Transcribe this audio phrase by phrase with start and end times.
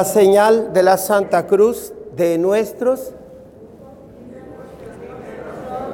[0.00, 3.12] la señal de la Santa Cruz de nuestros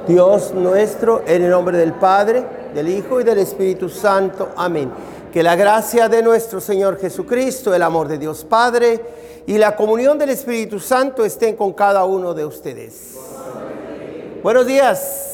[0.07, 4.51] Dios nuestro, en el nombre del Padre, del Hijo y del Espíritu Santo.
[4.55, 4.89] Amén.
[5.33, 9.01] Que la gracia de nuestro Señor Jesucristo, el amor de Dios Padre
[9.45, 13.13] y la comunión del Espíritu Santo estén con cada uno de ustedes.
[14.41, 15.26] Buenos días.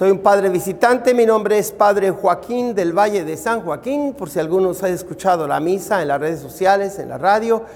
[0.00, 4.30] Soy un padre visitante, mi nombre es Padre Joaquín del Valle de San Joaquín, por
[4.30, 7.66] si algunos han escuchado la misa en las redes sociales, en la radio.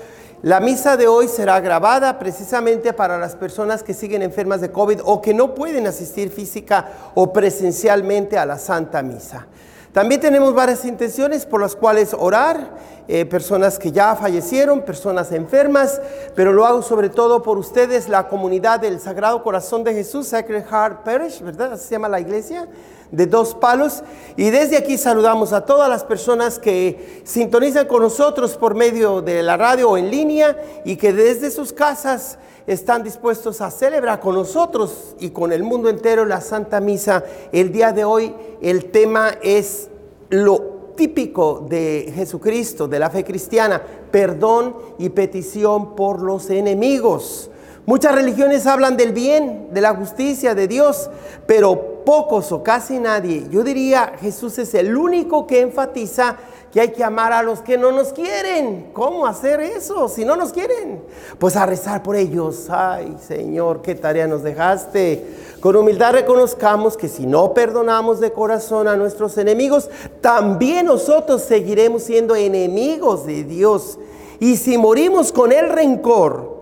[0.41, 5.01] La misa de hoy será grabada precisamente para las personas que siguen enfermas de COVID
[5.05, 9.46] o que no pueden asistir física o presencialmente a la Santa Misa.
[9.95, 12.77] También tenemos varias intenciones por las cuales orar,
[13.07, 16.01] eh, personas que ya fallecieron, personas enfermas,
[16.35, 20.65] pero lo hago sobre todo por ustedes, la comunidad del Sagrado Corazón de Jesús, Sacred
[20.65, 21.74] Heart Parish, ¿verdad?
[21.74, 22.66] Así se llama la iglesia,
[23.13, 24.02] de dos palos.
[24.37, 29.45] Y desde aquí saludamos a todas las personas que sintonizan con nosotros por medio de
[29.45, 34.35] la radio o en línea y que desde sus casas están dispuestos a celebrar con
[34.35, 37.23] nosotros y con el mundo entero la Santa Misa.
[37.52, 39.90] El día de hoy el tema es
[40.35, 47.51] lo típico de Jesucristo, de la fe cristiana, perdón y petición por los enemigos.
[47.87, 51.10] Muchas religiones hablan del bien, de la justicia de Dios,
[51.46, 56.37] pero pocos o casi nadie, yo diría Jesús es el único que enfatiza
[56.74, 58.91] que hay que amar a los que no nos quieren.
[58.93, 61.05] ¿Cómo hacer eso si no nos quieren?
[61.38, 62.66] Pues a rezar por ellos.
[62.69, 65.25] Ay, Señor, qué tarea nos dejaste.
[65.61, 69.89] Con humildad reconozcamos que si no perdonamos de corazón a nuestros enemigos,
[70.21, 73.97] también nosotros seguiremos siendo enemigos de Dios.
[74.41, 76.53] Y si morimos con el rencor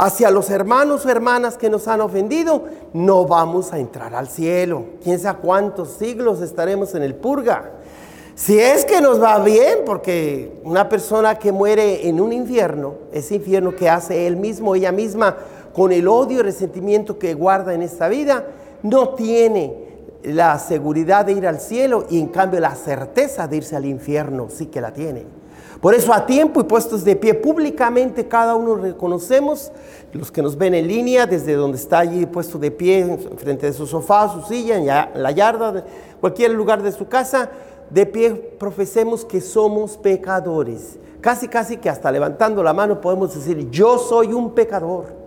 [0.00, 4.84] hacia los hermanos o hermanas que nos han ofendido, no vamos a entrar al cielo.
[5.04, 7.72] Quién sabe cuántos siglos estaremos en el purga.
[8.34, 13.34] Si es que nos va bien, porque una persona que muere en un infierno, ese
[13.34, 15.36] infierno que hace él mismo, ella misma,
[15.74, 18.46] con el odio y resentimiento que guarda en esta vida,
[18.82, 19.74] no tiene
[20.22, 24.48] la seguridad de ir al cielo y en cambio la certeza de irse al infierno
[24.48, 25.26] sí que la tiene.
[25.80, 29.72] Por eso a tiempo y puestos de pie públicamente cada uno reconocemos,
[30.12, 33.72] los que nos ven en línea, desde donde está allí puesto de pie, frente de
[33.72, 35.84] su sofá, su silla, en la yarda,
[36.20, 37.50] cualquier lugar de su casa,
[37.88, 40.98] de pie profesemos que somos pecadores.
[41.22, 45.18] Casi, casi que hasta levantando la mano podemos decir, yo soy un pecador.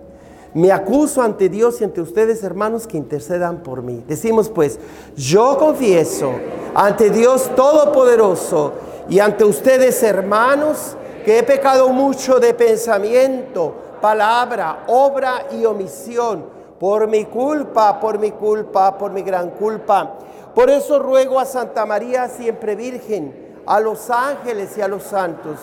[0.54, 4.04] Me acuso ante Dios y ante ustedes, hermanos, que intercedan por mí.
[4.08, 4.80] Decimos pues,
[5.16, 6.32] yo confieso
[6.76, 8.74] ante Dios Todopoderoso
[9.10, 16.46] y ante ustedes, hermanos, que he pecado mucho de pensamiento, palabra, obra y omisión,
[16.80, 20.16] por mi culpa, por mi culpa, por mi gran culpa.
[20.54, 25.58] Por eso ruego a Santa María, siempre Virgen, a los ángeles y a los santos,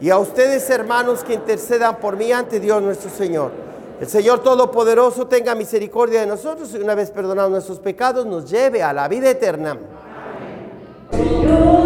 [0.00, 3.52] y a ustedes hermanos que intercedan por mí ante Dios nuestro Señor.
[4.00, 8.82] El Señor Todopoderoso tenga misericordia de nosotros y una vez perdonados nuestros pecados nos lleve
[8.82, 9.78] a la vida eterna.
[11.10, 11.84] Señor,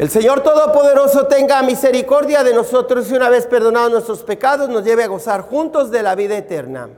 [0.00, 5.04] El Señor Todopoderoso tenga misericordia de nosotros y una vez perdonados nuestros pecados nos lleve
[5.04, 6.88] a gozar juntos de la vida eterna.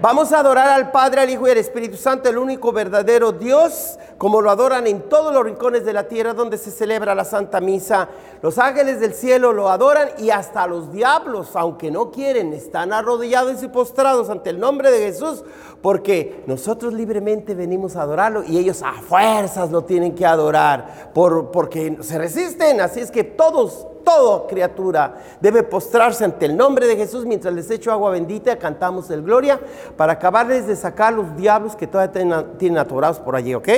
[0.00, 3.98] Vamos a adorar al Padre, al Hijo y al Espíritu Santo, el único verdadero Dios,
[4.16, 7.60] como lo adoran en todos los rincones de la tierra donde se celebra la Santa
[7.60, 8.08] Misa.
[8.40, 13.60] Los ángeles del cielo lo adoran y hasta los diablos, aunque no quieren, están arrodillados
[13.64, 15.42] y postrados ante el nombre de Jesús,
[15.82, 21.50] porque nosotros libremente venimos a adorarlo y ellos a fuerzas lo tienen que adorar, por,
[21.50, 22.80] porque se resisten.
[22.80, 25.16] Así es que todos, toda criatura.
[25.40, 27.26] Debe postrarse ante el nombre de Jesús.
[27.26, 29.60] Mientras les echo agua bendita, cantamos el gloria
[29.96, 33.68] para acabarles de sacar los diablos que todavía tienen atorados por allí, ¿ok?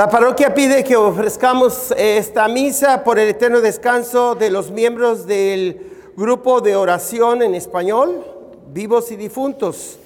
[0.00, 5.78] La parroquia pide que ofrezcamos esta misa por el eterno descanso de los miembros del
[6.16, 8.24] grupo de oración en español,
[8.72, 9.98] vivos y difuntos.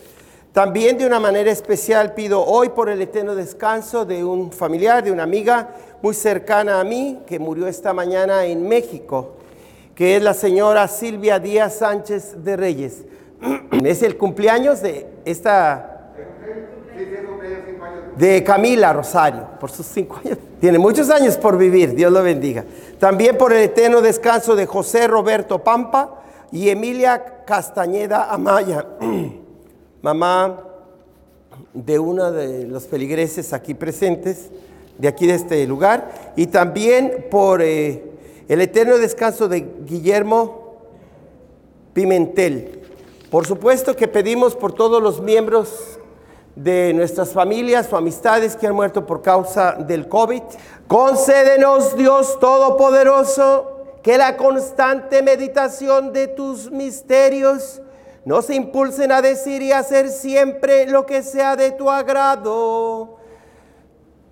[0.53, 5.13] También de una manera especial pido hoy por el eterno descanso de un familiar, de
[5.13, 9.37] una amiga muy cercana a mí, que murió esta mañana en México.
[9.95, 13.05] que es la señora Silvia Díaz Sánchez de Reyes.
[13.85, 15.94] Es el cumpleaños de esta
[18.17, 20.39] de Camila Rosario, por sus cinco años.
[20.61, 22.65] Tiene muchos años por vivir, Dios lo bendiga.
[22.99, 26.23] También por el eterno descanso de José Roberto Pampa
[26.53, 28.87] y Emilia Castañeda Amaya,
[30.03, 30.61] mamá
[31.73, 34.51] de uno de los feligreses aquí presentes,
[34.99, 38.05] de aquí de este lugar, y también por eh,
[38.49, 40.77] el eterno descanso de Guillermo
[41.93, 42.83] Pimentel.
[43.31, 45.99] Por supuesto que pedimos por todos los miembros
[46.57, 50.43] de nuestras familias o amistades que han muerto por causa del COVID.
[50.87, 53.71] Concédenos, Dios Todopoderoso,
[54.03, 57.81] que la constante meditación de tus misterios
[58.25, 63.19] nos impulsen a decir y hacer siempre lo que sea de tu agrado.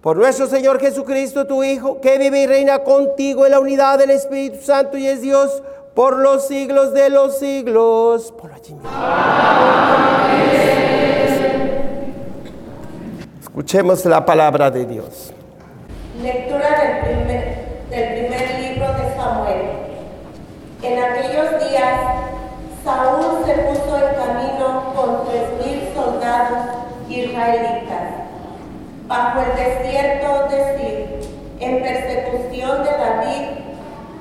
[0.00, 4.10] Por nuestro Señor Jesucristo, tu Hijo, que vive y reina contigo en la unidad del
[4.10, 5.62] Espíritu Santo y es Dios
[5.94, 8.32] por los siglos de los siglos.
[8.32, 8.74] Por allí
[13.52, 15.30] Escuchemos la palabra de Dios.
[16.22, 19.62] Lectura del primer, libro de Samuel.
[20.82, 22.00] En aquellos días,
[22.82, 26.60] Saúl se puso en camino con tres mil soldados
[27.10, 28.24] israelitas
[29.06, 33.48] bajo el desierto de Sir, en persecución de David,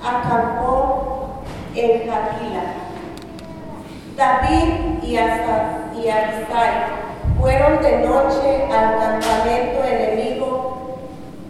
[0.04, 1.42] acampó
[1.74, 2.64] en Jaquila.
[4.18, 10.98] David y, y Abisai fueron de noche al campamento enemigo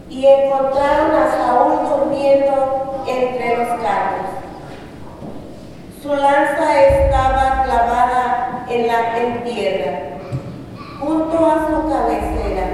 [0.09, 4.27] y encontraron a Saúl durmiendo entre los carros.
[6.01, 9.99] Su lanza estaba clavada en la en tierra,
[10.99, 12.67] junto a su cabecera,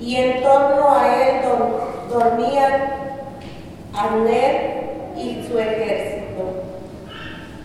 [0.00, 1.40] y en torno a él
[2.08, 2.98] dormían
[3.94, 6.18] Abner y su ejército.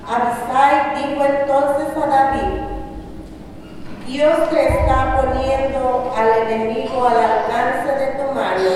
[0.07, 2.72] Abisai dijo entonces a David,
[4.07, 8.69] Dios te está poniendo al enemigo al alcance de tu mano.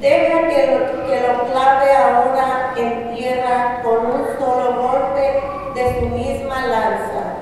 [0.00, 5.40] Deja que lo, que lo clave ahora en tierra con un solo golpe
[5.74, 7.36] de su misma lanza.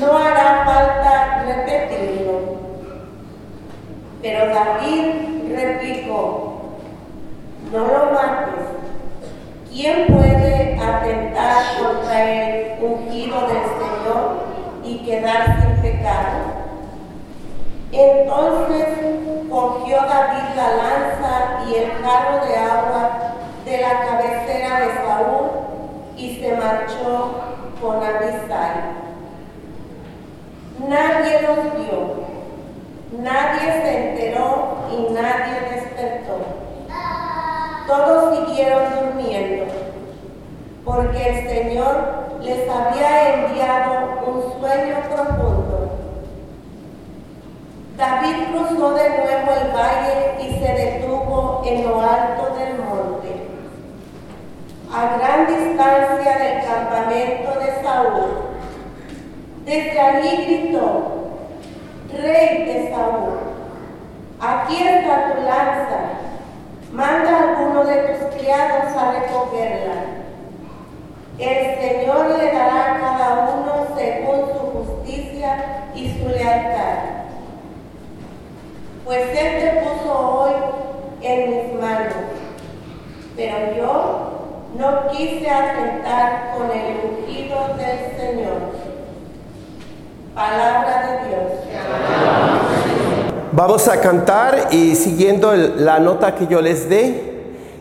[0.00, 2.40] No hará falta repetirlo.
[4.22, 6.78] Pero David replicó,
[7.70, 8.64] no lo mates.
[9.70, 14.49] ¿Quién puede atentar contra el ungido del Señor?
[15.00, 16.60] Y quedar sin pecado.
[17.92, 18.86] Entonces
[19.50, 23.10] cogió David la lanza y el carro de agua
[23.64, 25.50] de la cabecera de Saúl
[26.16, 27.34] y se marchó
[27.80, 29.00] con Abisai.
[30.88, 32.24] Nadie los vio,
[33.22, 36.38] nadie se enteró y nadie despertó.
[37.86, 39.64] Todos siguieron durmiendo,
[40.84, 45.90] porque el Señor les había enviado un sueño profundo.
[47.96, 53.48] David cruzó de nuevo el valle y se detuvo en lo alto del monte,
[54.92, 58.30] a gran distancia del campamento de Saúl.
[59.64, 61.02] Desde allí gritó,
[62.10, 63.38] Rey de Saúl,
[64.40, 65.98] aquí está tu lanza,
[66.92, 70.19] manda a alguno de tus criados a recogerla.
[71.40, 76.98] El Señor le dará a cada uno según su justicia y su lealtad.
[79.06, 80.52] Pues Él te puso hoy
[81.22, 82.12] en mis manos,
[83.36, 84.30] pero yo
[84.78, 88.60] no quise atentar con el ungido del Señor.
[90.34, 91.52] Palabra de Dios.
[93.52, 97.29] Vamos a cantar y siguiendo la nota que yo les dé,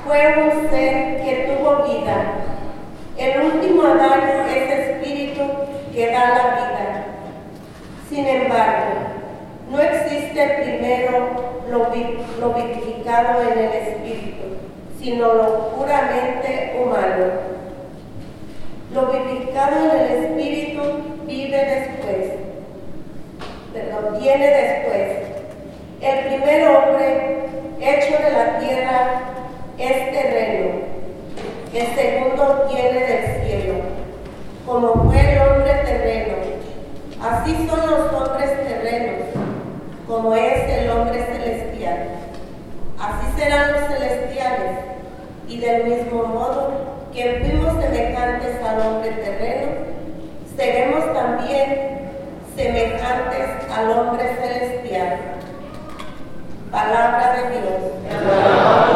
[0.04, 2.16] fue un ser que tuvo vida.
[3.16, 5.42] El último Adán es espíritu
[5.92, 7.04] que da la vida.
[8.08, 8.94] Sin embargo,
[9.70, 11.28] no existe primero
[11.70, 11.90] lo,
[12.40, 14.56] lo vivificado en el espíritu,
[14.98, 17.50] sino lo puramente humano.
[18.92, 20.82] Lo vivificado en el espíritu
[21.26, 22.32] vive después,
[23.72, 25.39] perdón, viene después.
[26.00, 27.40] El primer hombre
[27.78, 29.20] hecho de la tierra
[29.76, 30.80] es terreno,
[31.74, 33.74] el segundo viene del cielo,
[34.64, 36.36] como fue el hombre terreno.
[37.20, 39.26] Así son los hombres terrenos,
[40.08, 41.98] como es el hombre celestial.
[42.98, 44.78] Así serán los celestiales,
[45.48, 46.72] y del mismo modo
[47.12, 49.72] que fuimos semejantes al hombre terreno,
[50.56, 52.08] seremos también
[52.56, 55.29] semejantes al hombre celestial.
[56.70, 58.89] Palabra de Dios.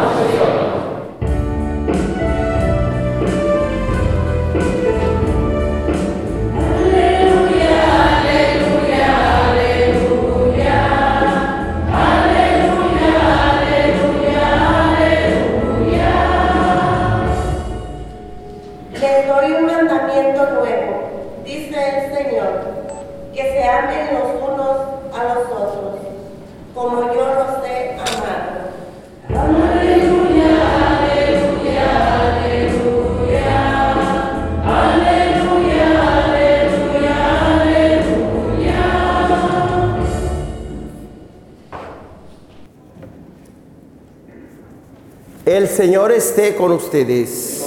[45.74, 47.64] Señor esté con ustedes.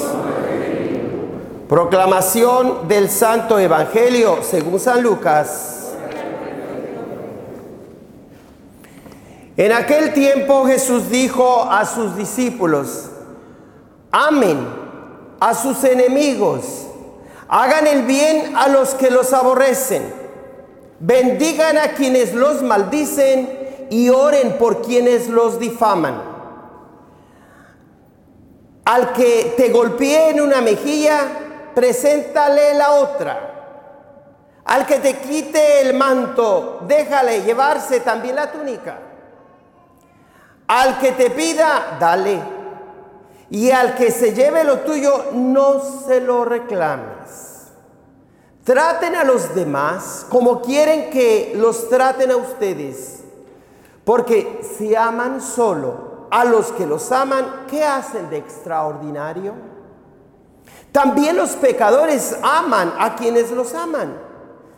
[1.67, 5.91] Proclamación del Santo Evangelio según San Lucas.
[9.57, 13.09] En aquel tiempo Jesús dijo a sus discípulos,
[14.09, 14.65] amen
[15.41, 16.87] a sus enemigos,
[17.49, 20.03] hagan el bien a los que los aborrecen,
[21.01, 26.26] bendigan a quienes los maldicen y oren por quienes los difaman.
[28.87, 31.19] Al que te golpee en una mejilla,
[31.75, 34.61] preséntale la otra.
[34.63, 38.97] Al que te quite el manto, déjale llevarse también la túnica.
[40.67, 42.39] Al que te pida, dale.
[43.49, 47.67] Y al que se lleve lo tuyo, no se lo reclames.
[48.63, 53.19] Traten a los demás como quieren que los traten a ustedes.
[54.05, 59.53] Porque si aman solo a los que los aman, ¿qué hacen de extraordinario?
[60.91, 64.17] También los pecadores aman a quienes los aman.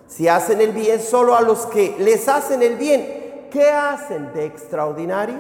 [0.08, 4.46] Si hacen el bien solo a los que les hacen el bien, ¿qué hacen de
[4.46, 5.38] extraordinario?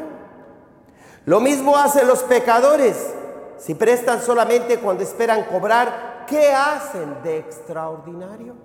[1.26, 3.14] Lo mismo hacen los pecadores.
[3.58, 8.56] Si prestan solamente cuando esperan cobrar, ¿qué hacen de extraordinario?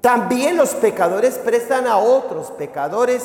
[0.00, 3.24] También los pecadores prestan a otros pecadores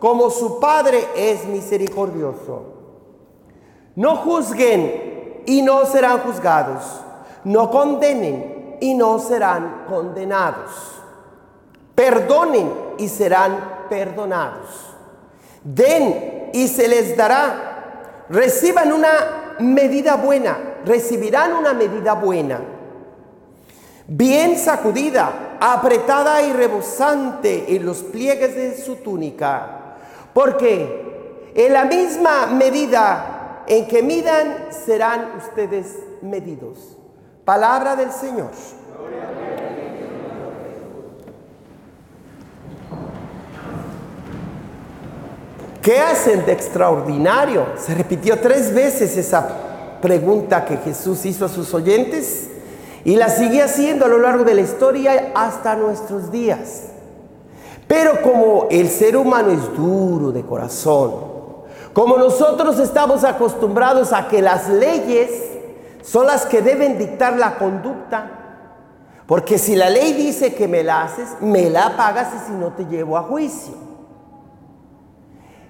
[0.00, 2.64] como su Padre es misericordioso.
[3.94, 6.82] No juzguen y no serán juzgados.
[7.44, 10.70] No condenen y no serán condenados.
[11.94, 14.94] Perdonen y serán perdonados.
[15.62, 18.24] Den y se les dará.
[18.30, 22.58] Reciban una medida buena, recibirán una medida buena.
[24.06, 29.79] Bien sacudida, apretada y rebosante en los pliegues de su túnica.
[30.34, 36.96] Porque en la misma medida en que midan serán ustedes medidos.
[37.44, 38.50] Palabra del Señor.
[45.82, 47.66] ¿Qué hacen de extraordinario?
[47.78, 49.48] Se repitió tres veces esa
[50.02, 52.50] pregunta que Jesús hizo a sus oyentes
[53.04, 56.89] y la sigue haciendo a lo largo de la historia hasta nuestros días.
[57.90, 61.12] Pero como el ser humano es duro de corazón,
[61.92, 65.32] como nosotros estamos acostumbrados a que las leyes
[66.00, 68.30] son las que deben dictar la conducta,
[69.26, 72.74] porque si la ley dice que me la haces, me la pagas y si no
[72.74, 73.74] te llevo a juicio.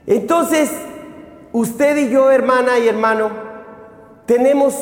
[0.07, 0.71] Entonces,
[1.53, 3.31] usted y yo, hermana y hermano,
[4.27, 4.75] tenemos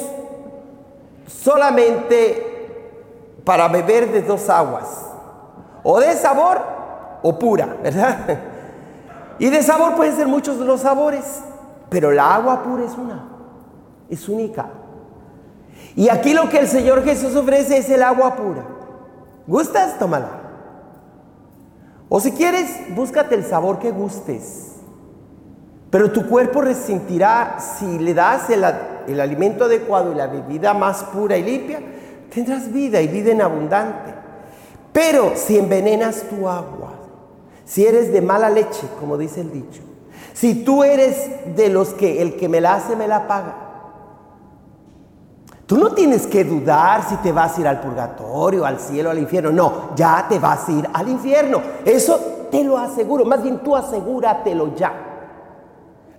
[1.28, 4.88] solamente para beber de dos aguas,
[5.84, 6.77] o de sabor
[7.22, 8.18] o pura, ¿verdad?
[9.40, 11.24] Y de sabor pueden ser muchos los sabores,
[11.88, 13.28] pero la agua pura es una,
[14.10, 14.66] es única.
[15.94, 18.64] Y aquí lo que el Señor Jesús ofrece es el agua pura.
[19.46, 19.96] ¿Gustas?
[19.96, 20.28] Tómala.
[22.08, 24.76] O si quieres, búscate el sabor que gustes.
[25.90, 28.64] Pero tu cuerpo resentirá si le das el,
[29.20, 31.80] alimento adecuado y la bebida más pura y limpia,
[32.32, 34.14] tendrás vida y vida en abundante.
[34.92, 36.92] Pero si envenenas tu agua,
[37.68, 39.82] si eres de mala leche, como dice el dicho,
[40.32, 43.54] si tú eres de los que el que me la hace me la paga,
[45.66, 49.18] tú no tienes que dudar si te vas a ir al purgatorio, al cielo, al
[49.18, 49.50] infierno.
[49.50, 51.60] No, ya te vas a ir al infierno.
[51.84, 53.26] Eso te lo aseguro.
[53.26, 55.08] Más bien tú asegúratelo ya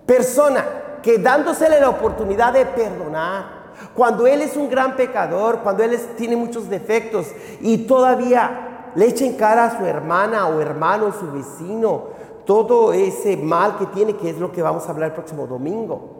[0.06, 0.64] persona
[1.02, 3.60] que dándosele la oportunidad de perdonar,
[3.94, 7.26] cuando él es un gran pecador, cuando él tiene muchos defectos
[7.60, 12.04] y todavía le echa en cara a su hermana o hermano, su vecino,
[12.44, 16.16] todo ese mal que tiene, que es lo que vamos a hablar el próximo domingo.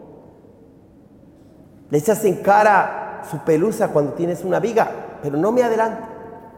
[1.89, 4.89] Le echas en cara su pelusa cuando tienes una viga,
[5.21, 6.11] pero no me adelante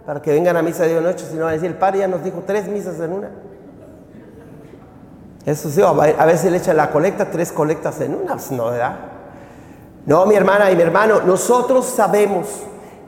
[0.05, 2.43] para que vengan a misa de noche, sino a decir, el padre ya nos dijo
[2.45, 3.29] tres misas en una.
[5.45, 8.95] Eso sí, a veces le echa la colecta, tres colectas en una, pues, no, ¿verdad?
[10.05, 12.63] No, mi hermana y mi hermano, nosotros sabemos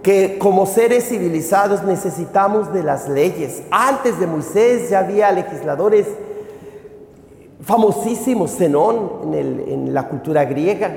[0.05, 3.63] que como seres civilizados necesitamos de las leyes.
[3.71, 6.05] Antes de Moisés ya había legisladores
[7.63, 10.95] famosísimos, Zenón, en, en la cultura griega.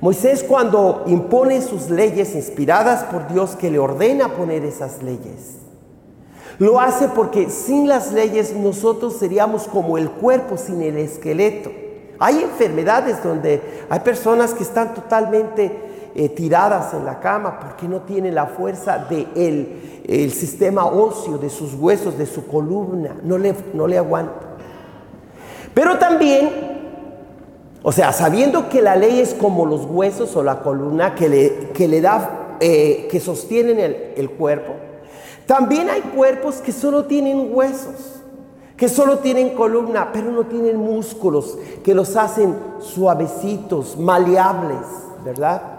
[0.00, 5.58] Moisés cuando impone sus leyes inspiradas por Dios que le ordena poner esas leyes,
[6.58, 11.70] lo hace porque sin las leyes nosotros seríamos como el cuerpo sin el esqueleto.
[12.18, 18.02] Hay enfermedades donde hay personas que están totalmente eh, tiradas en la cama porque no
[18.02, 23.54] tienen la fuerza del el sistema óseo, de sus huesos, de su columna, no le,
[23.72, 24.34] no le aguanta.
[25.72, 26.50] Pero también,
[27.82, 31.70] o sea, sabiendo que la ley es como los huesos o la columna que le,
[31.72, 33.80] que le da, eh, que sostienen
[34.14, 34.74] el cuerpo,
[35.46, 38.20] también hay cuerpos que solo tienen huesos,
[38.76, 44.86] que solo tienen columna, pero no tienen músculos, que los hacen suavecitos, maleables,
[45.24, 45.73] ¿verdad?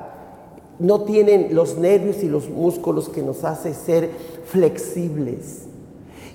[0.79, 4.09] No tienen los nervios y los músculos que nos hace ser
[4.45, 5.63] flexibles.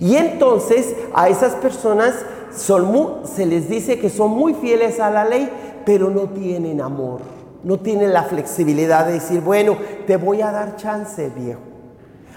[0.00, 2.14] Y entonces a esas personas
[2.56, 5.50] se les dice que son muy fieles a la ley,
[5.84, 7.20] pero no tienen amor,
[7.62, 9.76] no tienen la flexibilidad de decir, bueno,
[10.06, 11.60] te voy a dar chance, viejo.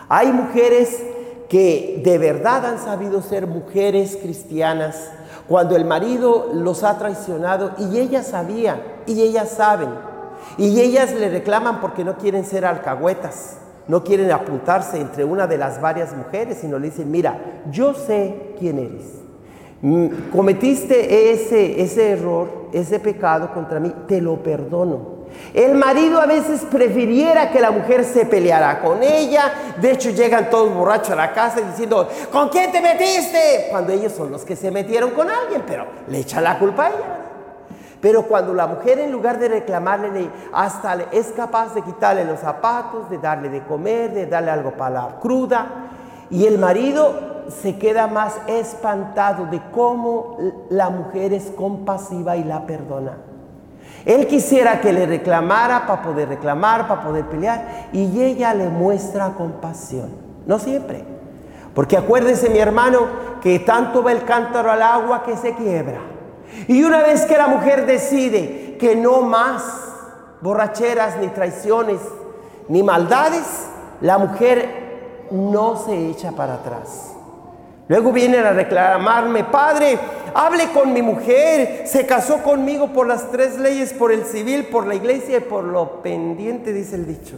[0.10, 1.02] Hay mujeres
[1.50, 5.10] que de verdad han sabido ser mujeres cristianas
[5.48, 9.90] cuando el marido los ha traicionado y ellas sabían y ellas saben
[10.58, 15.58] y ellas le reclaman porque no quieren ser alcahuetas, no quieren apuntarse entre una de
[15.58, 17.38] las varias mujeres, sino le dicen, mira,
[17.72, 19.24] yo sé quién eres.
[19.82, 25.24] Mm, cometiste ese, ese error, ese pecado contra mí, te lo perdono.
[25.54, 29.52] El marido a veces prefiriera que la mujer se peleara con ella.
[29.82, 33.68] De hecho, llegan todos borrachos a la casa diciendo, ¿con quién te metiste?
[33.70, 36.90] Cuando ellos son los que se metieron con alguien, pero le echa la culpa a
[36.90, 37.23] ella.
[38.04, 43.10] Pero cuando la mujer en lugar de reclamarle, hasta es capaz de quitarle los zapatos,
[43.10, 45.68] de darle de comer, de darle algo para la cruda,
[46.30, 50.36] y el marido se queda más espantado de cómo
[50.70, 53.20] la mujer es compasiva y la perdona.
[54.04, 59.30] Él quisiera que le reclamara para poder reclamar, para poder pelear, y ella le muestra
[59.38, 60.10] compasión.
[60.46, 61.06] No siempre.
[61.74, 63.00] Porque acuérdese mi hermano
[63.42, 66.13] que tanto va el cántaro al agua que se quiebra.
[66.68, 69.64] Y una vez que la mujer decide que no más
[70.42, 72.00] borracheras, ni traiciones,
[72.68, 73.46] ni maldades,
[74.02, 77.14] la mujer no se echa para atrás.
[77.88, 80.00] Luego vienen a reclamarme, padre,
[80.34, 84.88] hable con mi mujer, se casó conmigo por las tres leyes, por el civil, por
[84.88, 87.36] la iglesia y por lo pendiente, dice el dicho.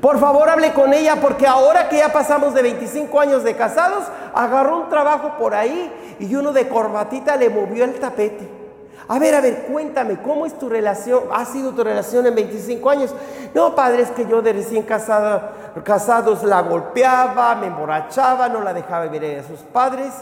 [0.00, 4.04] Por favor, hable con ella porque ahora que ya pasamos de 25 años de casados,
[4.34, 8.60] agarró un trabajo por ahí y uno de corbatita le movió el tapete.
[9.08, 11.24] A ver, a ver, cuéntame, ¿cómo es tu relación?
[11.32, 13.14] ¿Ha sido tu relación en 25 años?
[13.54, 15.52] No, padre, es que yo de recién casada,
[15.84, 20.12] casados la golpeaba, me emborrachaba, no la dejaba vivir a sus padres.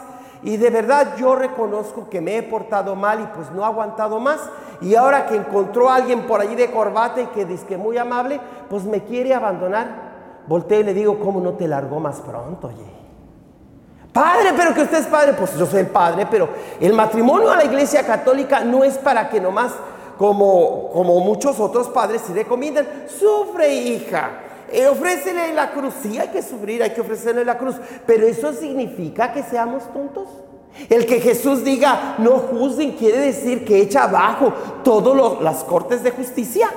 [0.43, 4.21] Y de verdad yo reconozco que me he portado mal y pues no he aguantado
[4.21, 4.41] más.
[4.81, 7.99] Y ahora que encontró a alguien por allí de corbata y que dice que muy
[7.99, 10.09] amable, pues me quiere abandonar.
[10.47, 12.99] Volteo y le digo, ¿cómo no te largó más pronto, oye?
[14.13, 16.49] Padre, pero que usted es padre, pues yo soy el padre, pero
[16.81, 19.73] el matrimonio a la iglesia católica no es para que nomás,
[20.17, 24.31] como, como muchos otros padres si recomiendan, sufre hija,
[24.71, 25.95] eh, ofrécele la cruz.
[26.03, 27.77] Sí, hay que sufrir, hay que ofrecerle la cruz.
[28.07, 30.29] Pero eso significa que seamos tontos.
[30.89, 34.53] El que Jesús diga no juzguen quiere decir que echa abajo
[34.85, 36.69] todas las cortes de justicia.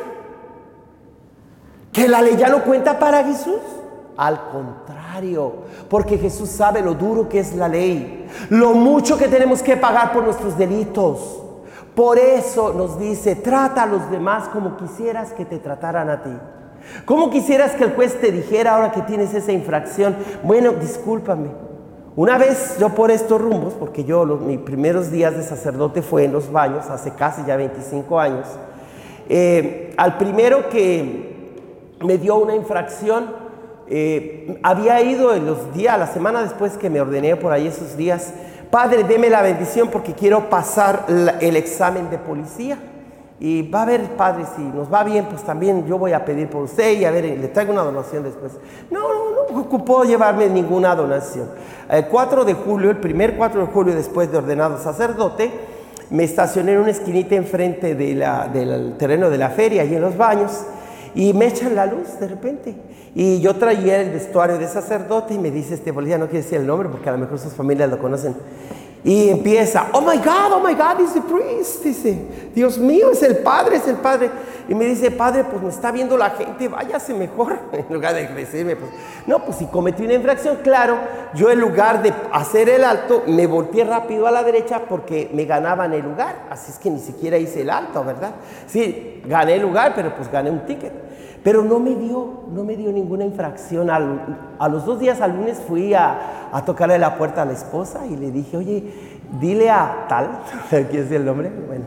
[1.92, 3.60] Que la ley ya no cuenta para Jesús.
[4.18, 5.54] Al contrario,
[5.90, 10.14] porque Jesús sabe lo duro que es la ley, lo mucho que tenemos que pagar
[10.14, 11.42] por nuestros delitos.
[11.96, 16.38] Por eso nos dice, trata a los demás como quisieras que te trataran a ti.
[17.06, 20.16] ¿Cómo quisieras que el juez te dijera ahora que tienes esa infracción?
[20.44, 21.50] Bueno, discúlpame.
[22.16, 26.26] Una vez yo por estos rumbos, porque yo los, mis primeros días de sacerdote fue
[26.26, 28.48] en los baños, hace casi ya 25 años,
[29.30, 31.56] eh, al primero que
[32.04, 33.34] me dio una infracción,
[33.88, 37.96] eh, había ido en los días, la semana después que me ordené por ahí esos
[37.96, 38.34] días,
[38.70, 41.06] Padre, deme la bendición porque quiero pasar
[41.42, 42.78] el examen de policía.
[43.44, 46.48] Y va a ver, padre, si nos va bien, pues también yo voy a pedir
[46.48, 48.52] por usted y a ver, le traigo una donación después.
[48.92, 51.50] No, no, no ocupó llevarme ninguna donación.
[51.90, 55.50] El 4 de julio, el primer 4 de julio después de ordenado sacerdote,
[56.12, 60.02] me estacioné en una esquinita enfrente de la, del terreno de la feria, y en
[60.02, 60.52] los baños,
[61.16, 62.76] y me echan la luz de repente.
[63.16, 66.60] Y yo traía el vestuario de sacerdote y me dice este policía, no quiere decir
[66.60, 68.36] el nombre porque a lo mejor sus familias lo conocen.
[69.04, 71.84] Y empieza, oh my God, oh my God, is the priest.
[71.84, 72.20] Dice,
[72.54, 74.30] Dios mío, es el Padre, es el Padre.
[74.70, 77.58] Y me dice, Padre, pues me está viendo la gente, váyase mejor.
[77.72, 78.92] En lugar de decirme, pues,
[79.26, 80.98] no, pues si cometí una infracción, claro,
[81.34, 85.46] yo en lugar de hacer el alto, me volteé rápido a la derecha porque me
[85.46, 86.48] ganaban el lugar.
[86.52, 88.34] Así es que ni siquiera hice el alto, ¿verdad?
[88.68, 91.11] Sí, gané el lugar, pero pues gané un ticket.
[91.44, 93.90] Pero no me dio, no me dio ninguna infracción.
[93.90, 98.06] a los dos días al lunes fui a, a, tocarle la puerta a la esposa
[98.06, 98.94] y le dije, oye,
[99.40, 100.30] dile a tal,
[100.90, 101.50] ¿quién es el nombre?
[101.68, 101.86] Bueno,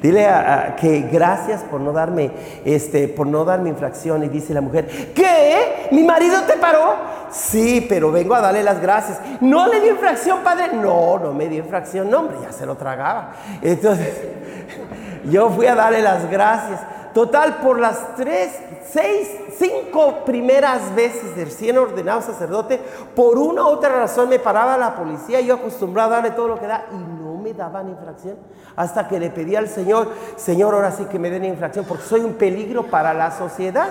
[0.00, 2.30] dile a, que gracias por no darme,
[2.64, 4.22] este, por no darme infracción.
[4.24, 5.88] Y dice la mujer, ¿qué?
[5.90, 6.94] ¿Mi marido te paró?
[7.30, 9.20] Sí, pero vengo a darle las gracias.
[9.40, 10.68] ¿No le dio infracción, padre?
[10.74, 13.32] No, no me dio infracción, no, hombre, ya se lo tragaba.
[13.60, 14.22] Entonces,
[15.30, 16.80] yo fui a darle las gracias.
[17.16, 18.52] Total, por las tres,
[18.92, 22.78] seis, cinco primeras veces de recién ordenado sacerdote,
[23.14, 26.60] por una u otra razón me paraba la policía, yo acostumbrado a darle todo lo
[26.60, 28.36] que da y no me daban infracción.
[28.76, 32.20] Hasta que le pedí al Señor, Señor, ahora sí que me den infracción, porque soy
[32.20, 33.88] un peligro para la sociedad.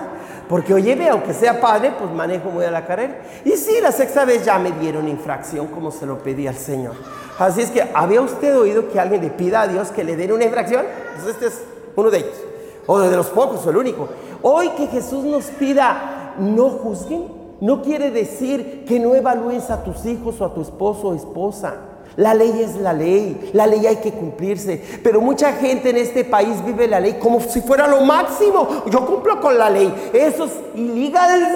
[0.48, 3.22] Porque oye, aunque sea padre, pues manejo muy a la carrera.
[3.44, 6.94] Y sí, la sexta vez ya me dieron infracción como se lo pedí al Señor.
[7.40, 10.30] Así es que, ¿había usted oído que alguien le pida a Dios que le den
[10.30, 10.86] una infracción?
[11.16, 11.60] Pues este es
[11.96, 12.46] uno de ellos
[12.86, 14.08] o de los pocos, o el único.
[14.42, 17.28] Hoy que Jesús nos pida no juzguen,
[17.60, 21.74] no quiere decir que no evalúes a tus hijos o a tu esposo o esposa.
[22.16, 26.24] La ley es la ley, la ley hay que cumplirse, pero mucha gente en este
[26.24, 28.84] país vive la ley como si fuera lo máximo.
[28.86, 31.48] Yo cumplo con la ley, esos ilegales,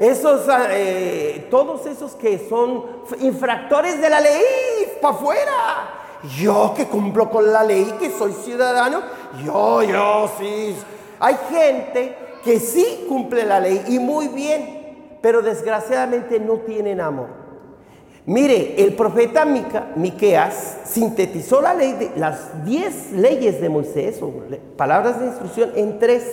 [0.00, 2.84] esos, eh, todos esos que son
[3.20, 4.42] infractores de la ley,
[5.02, 5.52] para afuera.
[6.38, 9.02] Yo que cumplo con la ley, que soy ciudadano,
[9.44, 10.76] yo, yo, sí.
[11.20, 17.28] Hay gente que sí cumple la ley y muy bien, pero desgraciadamente no tienen amor.
[18.26, 24.32] Mire, el profeta Miqueas sintetizó la ley de las diez leyes de Moisés, o
[24.76, 26.24] palabras de instrucción, en tres.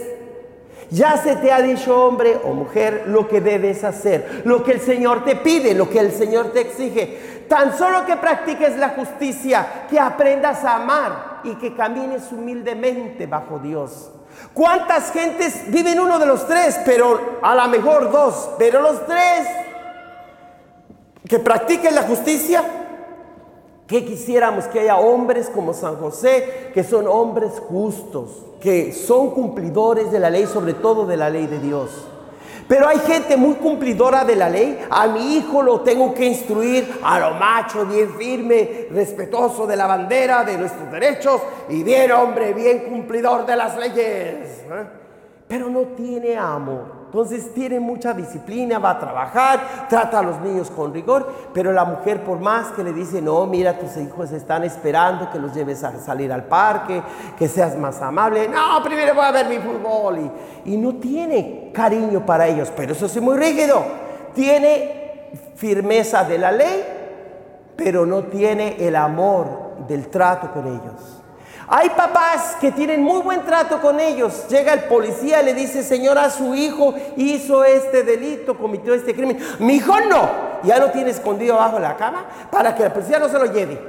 [0.90, 4.82] Ya se te ha dicho, hombre o mujer, lo que debes hacer, lo que el
[4.82, 7.46] Señor te pide, lo que el Señor te exige.
[7.48, 13.60] Tan solo que practiques la justicia, que aprendas a amar y que camines humildemente bajo
[13.60, 14.12] Dios.
[14.54, 19.48] ¿Cuántas gentes viven uno de los tres, pero a lo mejor dos, pero los tres
[21.28, 22.64] que practiquen la justicia.
[23.88, 30.12] Que quisiéramos que haya hombres como San José, que son hombres justos, que son cumplidores
[30.12, 32.08] de la ley, sobre todo de la ley de Dios.
[32.68, 34.80] Pero hay gente muy cumplidora de la ley.
[34.90, 39.88] A mi hijo lo tengo que instruir a lo macho, bien firme, respetuoso de la
[39.88, 44.64] bandera, de nuestros derechos y bien hombre, bien cumplidor de las leyes.
[44.72, 44.86] ¿eh?
[45.48, 47.03] Pero no tiene amor.
[47.14, 51.86] Entonces tiene mucha disciplina, va a trabajar, trata a los niños con rigor, pero la
[51.86, 55.84] mujer por más que le dice, no, mira, tus hijos están esperando que los lleves
[55.84, 57.04] a salir al parque,
[57.38, 60.32] que seas más amable, no, primero voy a ver mi fútbol
[60.66, 63.86] y, y no tiene cariño para ellos, pero eso sí muy rígido,
[64.34, 66.84] tiene firmeza de la ley,
[67.76, 71.23] pero no tiene el amor del trato con ellos.
[71.76, 74.48] Hay papás que tienen muy buen trato con ellos.
[74.48, 79.40] Llega el policía le dice, señora, su hijo hizo este delito, cometió este crimen.
[79.58, 80.30] Mi hijo no.
[80.62, 83.46] Ya lo tiene escondido abajo de la cama para que la policía no se lo
[83.46, 83.82] lleve.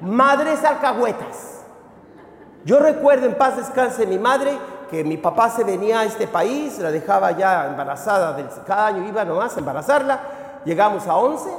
[0.00, 1.64] Madres alcahuetas.
[2.64, 4.56] Yo recuerdo en paz descanse mi madre
[4.88, 9.24] que mi papá se venía a este país, la dejaba ya embarazada, cada año iba
[9.24, 10.20] nomás a embarazarla.
[10.64, 11.50] Llegamos a 11,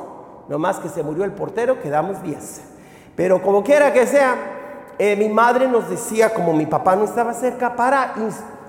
[0.48, 2.62] nomás que se murió el portero, quedamos 10.
[3.18, 4.55] Pero como quiera que sea,
[4.98, 8.14] eh, mi madre nos decía, como mi papá no estaba cerca, para,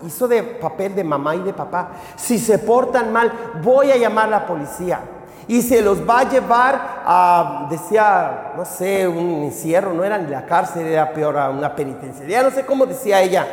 [0.05, 4.27] hizo de papel de mamá y de papá, si se portan mal, voy a llamar
[4.27, 5.01] a la policía.
[5.49, 10.29] Y se los va a llevar a, decía, no sé, un encierro, no era ni
[10.29, 13.47] la cárcel, era peor, a una penitenciaría, no sé cómo decía ella.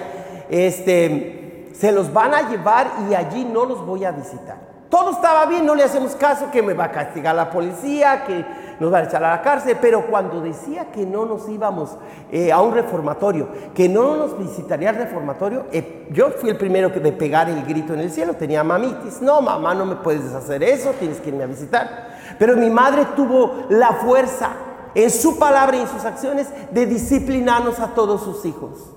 [0.49, 4.57] Este, se los van a llevar y allí no los voy a visitar.
[4.89, 8.45] Todo estaba bien, no le hacemos caso que me va a castigar la policía, que
[8.79, 11.97] nos va a echar a la cárcel, pero cuando decía que no nos íbamos
[12.31, 16.91] eh, a un reformatorio, que no nos visitaría el reformatorio, eh, yo fui el primero
[16.91, 20.33] que de pegar el grito en el cielo, tenía mamitis, no mamá, no me puedes
[20.33, 22.13] hacer eso, tienes que irme a visitar.
[22.39, 24.51] Pero mi madre tuvo la fuerza
[24.95, 28.93] en su palabra y en sus acciones de disciplinarnos a todos sus hijos.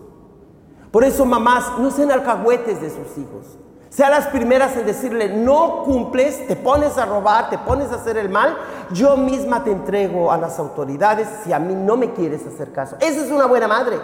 [0.90, 3.58] Por eso mamás, no sean alcahuetes de sus hijos.
[3.88, 8.18] Sean las primeras en decirle, no cumples, te pones a robar, te pones a hacer
[8.18, 8.56] el mal,
[8.90, 12.96] yo misma te entrego a las autoridades si a mí no me quieres hacer caso.
[13.00, 13.98] Esa es una buena madre.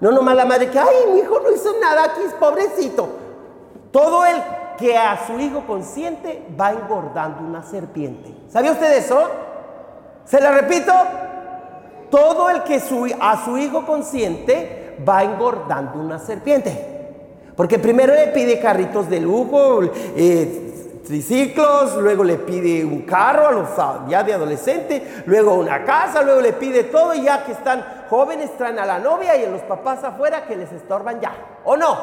[0.00, 3.08] No nomás la madre que, ay, mi hijo no hizo nada aquí, es pobrecito.
[3.90, 4.36] Todo el
[4.78, 8.34] que a su hijo consciente va engordando una serpiente.
[8.48, 9.28] ¿Sabía usted eso?
[10.24, 10.92] Se la repito.
[12.10, 12.76] Todo el que
[13.20, 16.97] a su hijo consciente va engordando una serpiente.
[17.58, 19.80] Porque primero le pide carritos de lujo,
[20.16, 23.68] eh, triciclos, luego le pide un carro a los
[24.08, 28.56] ya de adolescente, luego una casa, luego le pide todo y ya que están jóvenes
[28.56, 31.32] traen a la novia y a los papás afuera que les estorban ya,
[31.64, 31.98] ¿o no?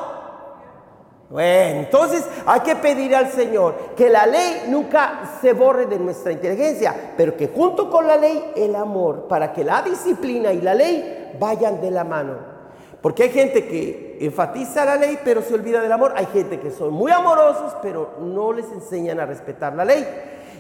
[1.30, 6.34] Bueno, entonces hay que pedir al Señor que la ley nunca se borre de nuestra
[6.34, 10.74] inteligencia, pero que junto con la ley el amor, para que la disciplina y la
[10.74, 12.55] ley vayan de la mano.
[13.02, 16.14] Porque hay gente que enfatiza la ley pero se olvida del amor.
[16.16, 20.06] Hay gente que son muy amorosos pero no les enseñan a respetar la ley.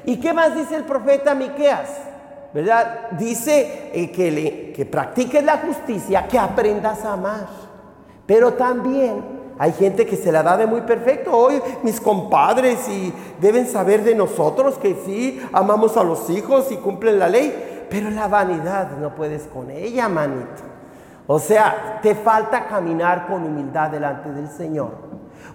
[0.05, 1.89] ¿Y qué más dice el profeta Miqueas?
[2.53, 3.09] ¿Verdad?
[3.11, 7.47] Dice eh, que, practiques la justicia, que aprendas a amar.
[8.25, 9.23] Pero también
[9.59, 11.31] hay gente que se la da de muy perfecto.
[11.31, 16.77] Hoy mis compadres y deben saber de nosotros que sí amamos a los hijos y
[16.77, 17.87] cumplen la ley.
[17.89, 20.74] Pero la vanidad no puedes con ella, manito.
[21.27, 24.91] O sea, te falta caminar con humildad delante del Señor.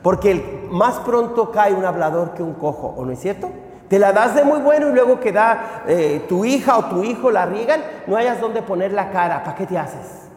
[0.02, 3.50] Porque más pronto cae un hablador que un cojo, ¿o no es cierto?
[3.88, 7.02] Te la das de muy bueno y luego que da eh, tu hija o tu
[7.02, 9.42] hijo la riegan, no hayas dónde poner la cara.
[9.42, 10.28] ¿Para qué te haces?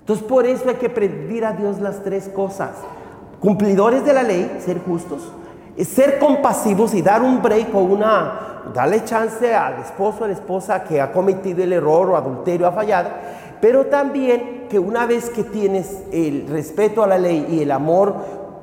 [0.00, 2.70] Entonces por eso hay que pedir a Dios las tres cosas.
[3.40, 5.30] Cumplidores de la ley, ser justos,
[5.82, 10.34] ser compasivos y dar un break o una, darle chance al esposo o a la
[10.34, 13.10] esposa que ha cometido el error o adulterio, ha fallado,
[13.60, 18.14] pero también que una vez que tienes el respeto a la ley y el amor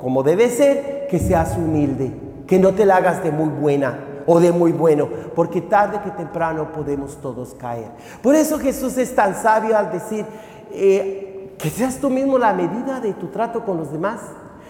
[0.01, 2.12] como debe ser, que seas humilde,
[2.47, 6.10] que no te la hagas de muy buena o de muy bueno, porque tarde que
[6.10, 7.91] temprano podemos todos caer.
[8.21, 10.25] Por eso Jesús es tan sabio al decir
[10.71, 14.21] eh, que seas tú mismo la medida de tu trato con los demás.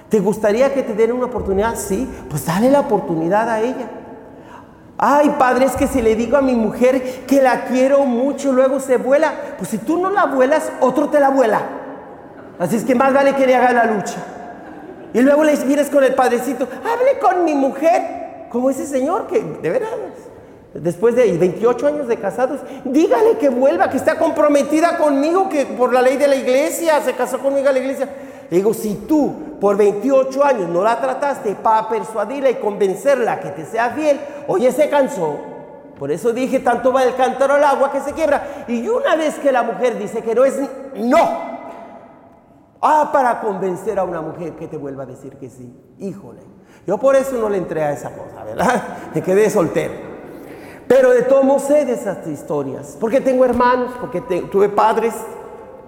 [0.09, 1.75] ¿Te gustaría que te den una oportunidad?
[1.77, 3.89] Sí, pues dale la oportunidad a ella.
[4.97, 8.79] Ay, padre, es que si le digo a mi mujer que la quiero mucho, luego
[8.79, 9.33] se vuela.
[9.57, 11.61] Pues si tú no la vuelas, otro te la vuela.
[12.59, 14.17] Así es que más vale que le haga la lucha.
[15.13, 19.41] Y luego le vienes con el padrecito, hable con mi mujer, como ese señor que,
[19.41, 19.89] de veras,
[20.73, 25.91] después de 28 años de casados, dígale que vuelva, que está comprometida conmigo, que por
[25.91, 28.07] la ley de la iglesia se casó conmigo a la iglesia.
[28.51, 33.49] Le digo, si tú por 28 años no la trataste para persuadirla y convencerla que
[33.51, 35.39] te sea fiel, oye, se cansó.
[35.97, 38.65] Por eso dije, tanto va el cántaro al agua que se quiebra.
[38.67, 40.59] Y una vez que la mujer dice que no es
[40.95, 41.51] no.
[42.81, 45.73] Ah, para convencer a una mujer que te vuelva a decir que sí.
[45.99, 46.41] Híjole.
[46.85, 48.97] Yo por eso no le entré a esa cosa, ¿verdad?
[49.15, 49.93] Me quedé soltero.
[50.89, 52.97] Pero de todos modos sé de esas historias.
[52.99, 55.13] Porque tengo hermanos, porque tuve padres.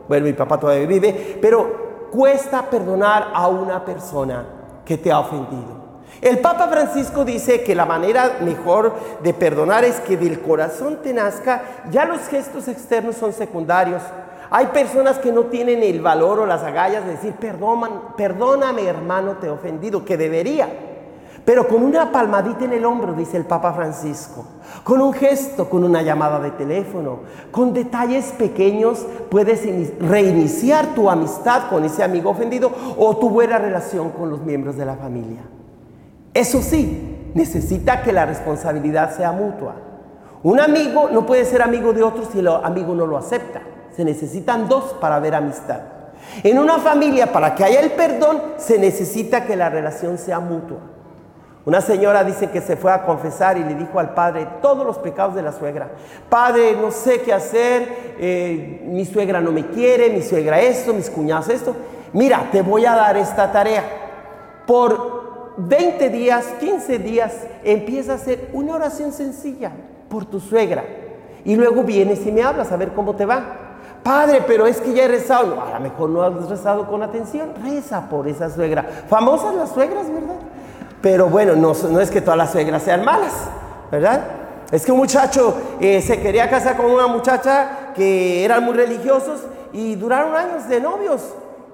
[0.08, 1.40] Bueno, mi papá todavía vive.
[1.42, 4.46] Pero cuesta perdonar a una persona
[4.86, 5.82] que te ha ofendido.
[6.22, 11.12] El Papa Francisco dice que la manera mejor de perdonar es que del corazón te
[11.12, 14.04] nazca, ya los gestos externos son secundarios.
[14.52, 19.48] Hay personas que no tienen el valor o las agallas de decir, perdóname hermano, te
[19.48, 20.93] he ofendido, que debería.
[21.46, 24.46] Pero con una palmadita en el hombro, dice el Papa Francisco,
[24.84, 27.20] con un gesto, con una llamada de teléfono,
[27.52, 29.62] con detalles pequeños, puedes
[30.00, 34.86] reiniciar tu amistad con ese amigo ofendido o tu buena relación con los miembros de
[34.86, 35.42] la familia.
[36.34, 39.76] Eso sí, necesita que la responsabilidad sea mutua.
[40.44, 43.62] Un amigo no puede ser amigo de otro si el amigo no lo acepta.
[43.96, 45.80] Se necesitan dos para ver amistad.
[46.42, 50.93] En una familia, para que haya el perdón, se necesita que la relación sea mutua.
[51.66, 54.98] Una señora dice que se fue a confesar y le dijo al padre todos los
[54.98, 55.92] pecados de la suegra.
[56.28, 61.10] Padre, no sé qué hacer, eh, mi suegra no me quiere, mi suegra esto, mis
[61.10, 61.74] cuñados esto.
[62.12, 63.84] Mira, te voy a dar esta tarea.
[64.68, 69.72] Por 20 días, 15 días, empieza a hacer una oración sencilla
[70.10, 70.84] por tu suegra.
[71.46, 73.42] Y luego vienes y me hablas a ver cómo te va.
[74.04, 75.62] Padre, pero es que ya he rezado.
[75.62, 77.54] a lo mejor no has rezado con atención.
[77.64, 78.84] Reza por esa suegra.
[79.08, 80.36] Famosas las suegras, ¿verdad?
[81.04, 83.34] Pero bueno, no, es que todas las suegras sean malas,
[83.92, 84.22] ¿verdad?
[84.72, 89.42] Es que un muchacho eh, se quería casar con una muchacha que eran muy religiosos
[89.74, 91.22] y duraron años de novios.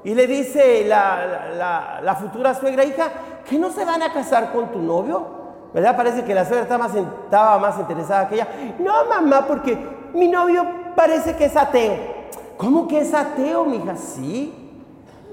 [0.04, 3.12] Y le dice la, futura suegra, hija,
[3.48, 5.28] ¿que no se van a casar con tu novio?
[5.76, 5.96] ¿Verdad?
[5.96, 8.48] Parece que la suegra estaba más, estaba más interesada que ella.
[8.80, 9.78] No, mamá, porque
[10.15, 10.65] mi novio
[10.96, 11.98] parece que es ateo.
[12.58, 13.96] ¿Cómo que es ateo, mija?
[13.96, 14.69] Sí.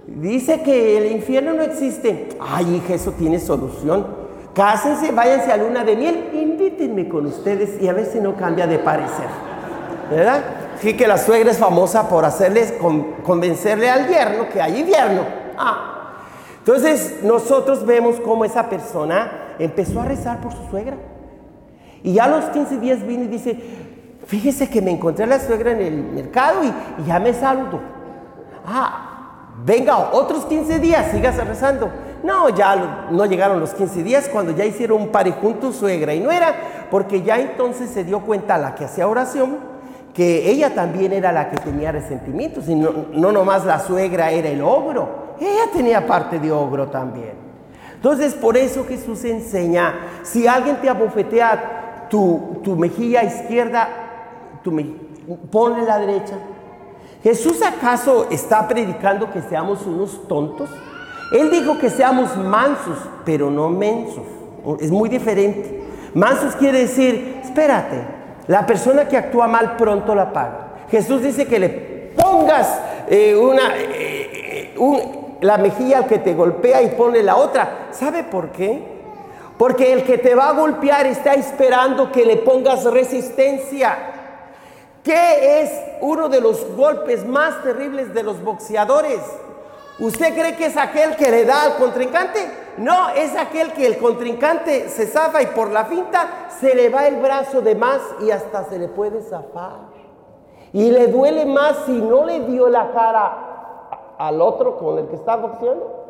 [0.07, 2.29] Dice que el infierno no existe.
[2.41, 4.07] Ay, hija, eso tiene solución.
[4.55, 8.67] Cásense, váyanse a luna de miel, invítenme con ustedes y a ver si no cambia
[8.67, 9.27] de parecer.
[10.11, 10.45] ¿Verdad?
[10.81, 12.75] Sí que la suegra es famosa por hacerles
[13.25, 15.23] convencerle al yerno que hay invierno.
[15.59, 15.97] Ah.
[16.59, 20.97] Entonces nosotros vemos cómo esa persona empezó a rezar por su suegra.
[22.03, 23.59] Y ya a los 15 días vino y dice,
[24.27, 26.73] fíjese que me encontré a la suegra en el mercado y,
[27.07, 27.81] ya me saludo.
[28.65, 29.16] Ah,
[29.67, 31.91] venga, otros 15 días, sigas rezando.
[32.23, 36.21] No, ya no llegaron los 15 días cuando ya hicieron un pare junto suegra y
[36.21, 36.55] no era,
[36.91, 39.77] porque ya entonces se dio cuenta la que hacía oración
[40.15, 44.49] que ella también era la que tenía resentimientos y no, no nomás la suegra era
[44.49, 47.35] el ogro, ella tenía parte de ogro también.
[47.95, 53.89] Entonces por eso Jesús enseña, si alguien te abofetea tu, tu mejilla izquierda,
[54.63, 54.75] tu
[55.51, 56.37] ponle la derecha.
[57.23, 60.71] ¿Jesús acaso está predicando que seamos unos tontos?
[61.33, 64.25] Él dijo que seamos mansos, pero no mensos.
[64.81, 65.83] Es muy diferente.
[66.15, 68.03] Mansos quiere decir, espérate,
[68.47, 70.69] la persona que actúa mal pronto la paga.
[70.91, 71.69] Jesús dice que le
[72.17, 74.75] pongas eh, una, eh,
[75.41, 77.89] la mejilla al que te golpea y pone la otra.
[77.91, 78.97] ¿Sabe por qué?
[79.59, 83.97] Porque el que te va a golpear está esperando que le pongas resistencia.
[85.07, 89.21] ¿Qué es uno de los golpes más terribles de los boxeadores?
[90.01, 92.41] ¿Usted cree que es aquel que le da al contrincante?
[92.79, 97.07] No, es aquel que el contrincante se zafa y por la finta se le va
[97.07, 99.77] el brazo de más y hasta se le puede zafar.
[100.73, 105.15] Y le duele más si no le dio la cara al otro con el que
[105.15, 106.05] está boxeando.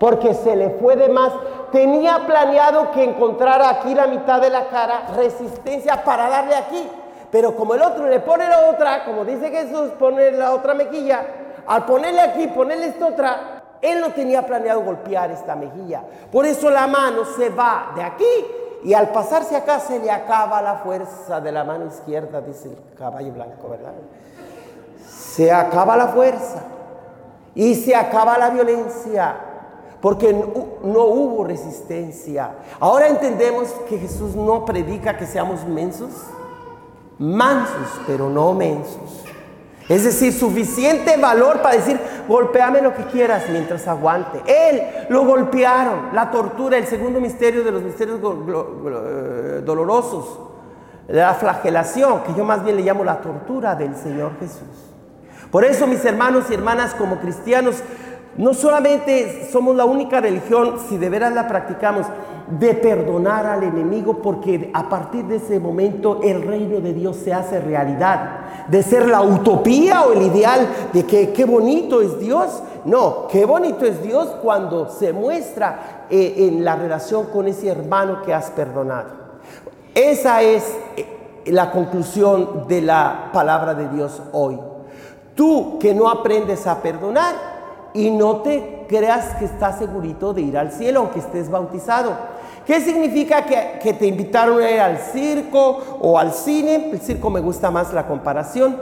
[0.00, 1.32] Porque se le fue de más.
[1.70, 6.90] Tenía planeado que encontrara aquí la mitad de la cara, resistencia para darle aquí.
[7.30, 11.24] Pero como el otro le pone la otra, como dice Jesús, pone la otra mejilla,
[11.66, 16.02] al ponerle aquí, ponerle esta otra, él no tenía planeado golpear esta mejilla.
[16.30, 18.24] Por eso la mano se va de aquí
[18.82, 22.96] y al pasarse acá se le acaba la fuerza de la mano izquierda, dice el
[22.96, 23.92] caballo blanco, ¿verdad?
[25.06, 26.62] Se acaba la fuerza
[27.54, 29.36] y se acaba la violencia
[30.00, 32.52] porque no, hubo resistencia.
[32.78, 36.10] Ahora entendemos que Jesús no predica que seamos mensos,
[37.20, 39.24] mansos, pero no mensos.
[39.88, 44.40] Es decir, suficiente valor para decir, golpeame lo que quieras mientras aguante.
[44.46, 50.38] Él lo golpearon, la tortura, el segundo misterio de los misterios eh, dolorosos,
[51.08, 54.62] la flagelación, que yo más bien le llamo la tortura del Señor Jesús.
[55.50, 57.82] Por eso, mis hermanos y hermanas, como cristianos,
[58.36, 62.06] no solamente somos la única religión, si de veras la practicamos,
[62.58, 67.32] de perdonar al enemigo porque a partir de ese momento el reino de Dios se
[67.32, 68.66] hace realidad.
[68.68, 72.62] De ser la utopía o el ideal de que qué bonito es Dios.
[72.84, 78.22] No, qué bonito es Dios cuando se muestra eh, en la relación con ese hermano
[78.22, 79.10] que has perdonado.
[79.94, 80.64] Esa es
[80.96, 84.58] eh, la conclusión de la palabra de Dios hoy.
[85.34, 87.59] Tú que no aprendes a perdonar
[87.94, 92.16] y no te creas que estás segurito de ir al cielo aunque estés bautizado.
[92.66, 96.90] ¿Qué significa que, te invitaron a ir al circo o al cine?
[96.92, 98.80] El circo me gusta más la comparación.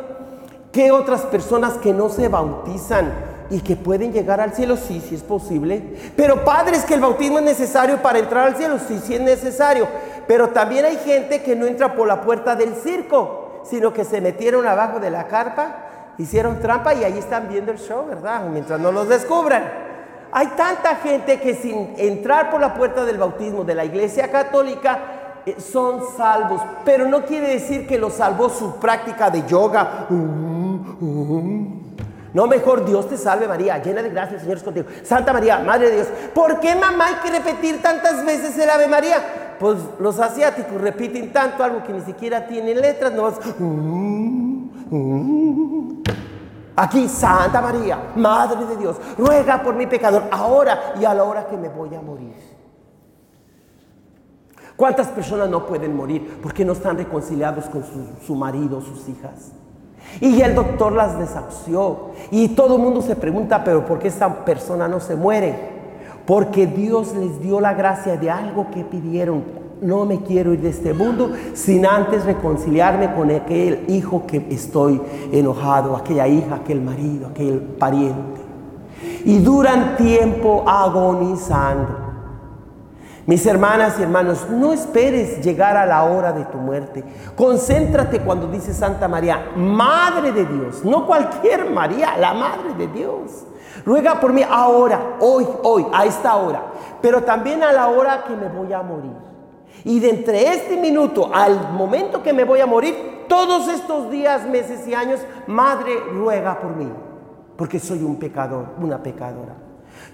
[0.72, 3.10] ¿Qué otras personas que no se bautizan
[3.50, 4.76] y que pueden llegar al cielo?
[4.76, 6.12] Sí, sí es posible.
[6.16, 8.76] Pero padres, que el bautismo es necesario para entrar al cielo.
[8.86, 9.88] Sí, sí es necesario.
[10.26, 14.20] Pero también hay gente que no entra por la puerta del circo, sino que se
[14.20, 15.87] metieron abajo de la carpa
[16.18, 18.42] hicieron trampa y ahí están viendo el show, ¿verdad?
[18.50, 19.62] Mientras no los descubran.
[20.30, 24.98] Hay tanta gente que sin entrar por la puerta del bautismo de la iglesia católica
[25.46, 30.06] eh, son salvos, pero no quiere decir que los salvó su práctica de yoga.
[32.34, 34.86] No, mejor Dios te salve María, llena de gracia, el Señor es contigo.
[35.02, 36.08] Santa María, Madre de Dios.
[36.34, 39.56] ¿Por qué mamá hay que repetir tantas veces el Ave María?
[39.58, 43.32] Pues los asiáticos repiten tanto algo que ni siquiera tiene letras, no
[46.76, 51.46] Aquí, Santa María, Madre de Dios, ruega por mi pecador, ahora y a la hora
[51.46, 52.34] que me voy a morir.
[54.76, 59.50] ¿Cuántas personas no pueden morir porque no están reconciliados con su, su marido, sus hijas?
[60.20, 62.10] Y el doctor las desahució.
[62.30, 65.76] Y todo el mundo se pregunta, pero ¿por qué esta persona no se muere?
[66.26, 69.42] Porque Dios les dio la gracia de algo que pidieron
[69.80, 75.00] no me quiero ir de este mundo sin antes reconciliarme con aquel hijo que estoy
[75.32, 78.40] enojado, aquella hija, aquel marido, aquel pariente.
[79.24, 82.08] Y duran tiempo agonizando.
[83.26, 87.04] Mis hermanas y hermanos, no esperes llegar a la hora de tu muerte.
[87.36, 93.44] Concéntrate cuando dice Santa María, Madre de Dios, no cualquier María, la Madre de Dios.
[93.84, 96.62] Ruega por mí ahora, hoy, hoy, a esta hora,
[97.02, 99.27] pero también a la hora que me voy a morir.
[99.84, 104.46] Y de entre este minuto al momento que me voy a morir, todos estos días,
[104.46, 106.90] meses y años, Madre ruega por mí,
[107.56, 109.54] porque soy un pecador, una pecadora.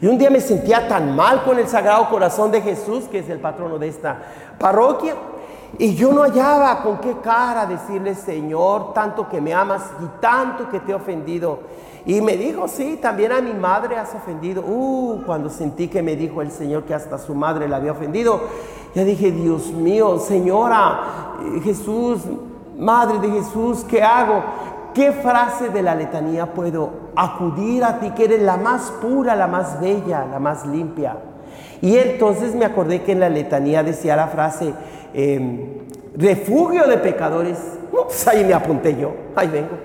[0.00, 3.28] Y un día me sentía tan mal con el Sagrado Corazón de Jesús, que es
[3.28, 4.22] el patrono de esta
[4.58, 5.14] parroquia,
[5.78, 10.68] y yo no hallaba con qué cara decirle, Señor, tanto que me amas y tanto
[10.68, 11.60] que te he ofendido.
[12.06, 14.62] Y me dijo, sí, también a mi madre has ofendido.
[14.62, 18.40] Uh, cuando sentí que me dijo el Señor que hasta su madre la había ofendido,
[18.94, 21.00] ya dije, Dios mío, Señora,
[21.40, 22.20] eh, Jesús,
[22.78, 24.42] Madre de Jesús, ¿qué hago?
[24.92, 29.46] ¿Qué frase de la letanía puedo acudir a ti, que eres la más pura, la
[29.46, 31.16] más bella, la más limpia?
[31.80, 34.74] Y entonces me acordé que en la letanía decía la frase,
[35.12, 35.78] em,
[36.16, 37.58] refugio de pecadores.
[37.92, 39.76] Pues ahí me apunté yo, ahí vengo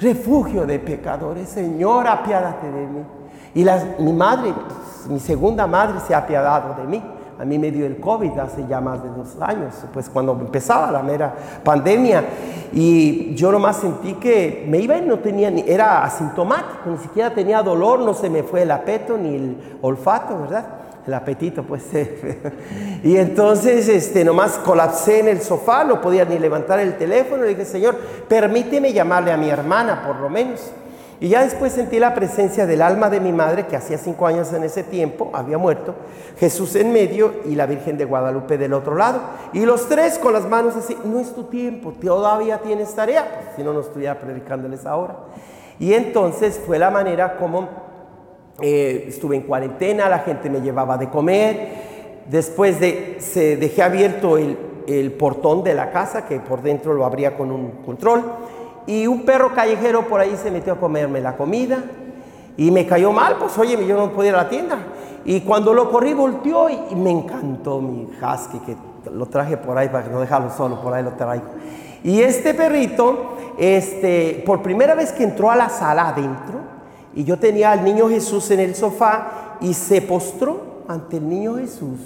[0.00, 3.02] refugio de pecadores, Señor, apiádate de mí.
[3.54, 3.66] Y
[4.02, 4.54] mi madre,
[5.08, 7.02] mi segunda madre se ha apiadado de mí.
[7.40, 10.90] A mí me dio el COVID hace ya más de dos años, pues cuando empezaba
[10.92, 11.34] la mera
[11.64, 12.22] pandemia.
[12.72, 17.32] Y yo nomás sentí que me iba y no tenía ni, era asintomático, ni siquiera
[17.32, 20.66] tenía dolor, no se me fue el apeto ni el olfato, ¿verdad?
[21.06, 21.82] el apetito, pues.
[23.02, 27.44] y entonces, este, nomás colapsé en el sofá, no podía ni levantar el teléfono.
[27.44, 27.96] Le dije, Señor,
[28.28, 30.60] permíteme llamarle a mi hermana, por lo menos.
[31.20, 34.50] Y ya después sentí la presencia del alma de mi madre, que hacía cinco años
[34.54, 35.94] en ese tiempo había muerto,
[36.38, 39.20] Jesús en medio y la Virgen de Guadalupe del otro lado.
[39.52, 43.62] Y los tres con las manos así, no es tu tiempo, todavía tienes tarea, si
[43.62, 45.16] no, no estuviera predicándoles ahora.
[45.78, 47.68] Y entonces fue la manera como
[48.62, 51.90] eh, estuve en cuarentena, la gente me llevaba de comer.
[52.30, 54.56] Después de, se dejé abierto el,
[54.86, 58.22] el portón de la casa, que por dentro lo abría con un control.
[58.90, 61.78] Y un perro callejero por ahí se metió a comerme la comida.
[62.56, 64.78] Y me cayó mal, pues oye, yo no podía ir a la tienda.
[65.24, 68.76] Y cuando lo corrí, volteó y, me encantó mi husky, que
[69.12, 71.44] lo traje por ahí para no dejarlo solo, por ahí lo traigo.
[72.02, 76.58] Y este perrito, este, por primera vez que entró a la sala adentro,
[77.14, 81.58] y yo tenía al niño Jesús en el sofá y se postró ante el niño
[81.58, 82.00] Jesús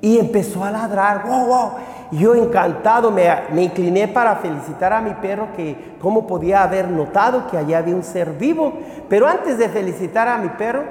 [0.00, 1.70] y empezó a ladrar, wow, wow.
[2.12, 3.28] Yo encantado me,
[3.62, 8.02] incliné para felicitar a mi perro que cómo podía haber notado que allá había un
[8.02, 8.72] ser vivo.
[9.08, 10.82] Pero antes de felicitar a mi perro,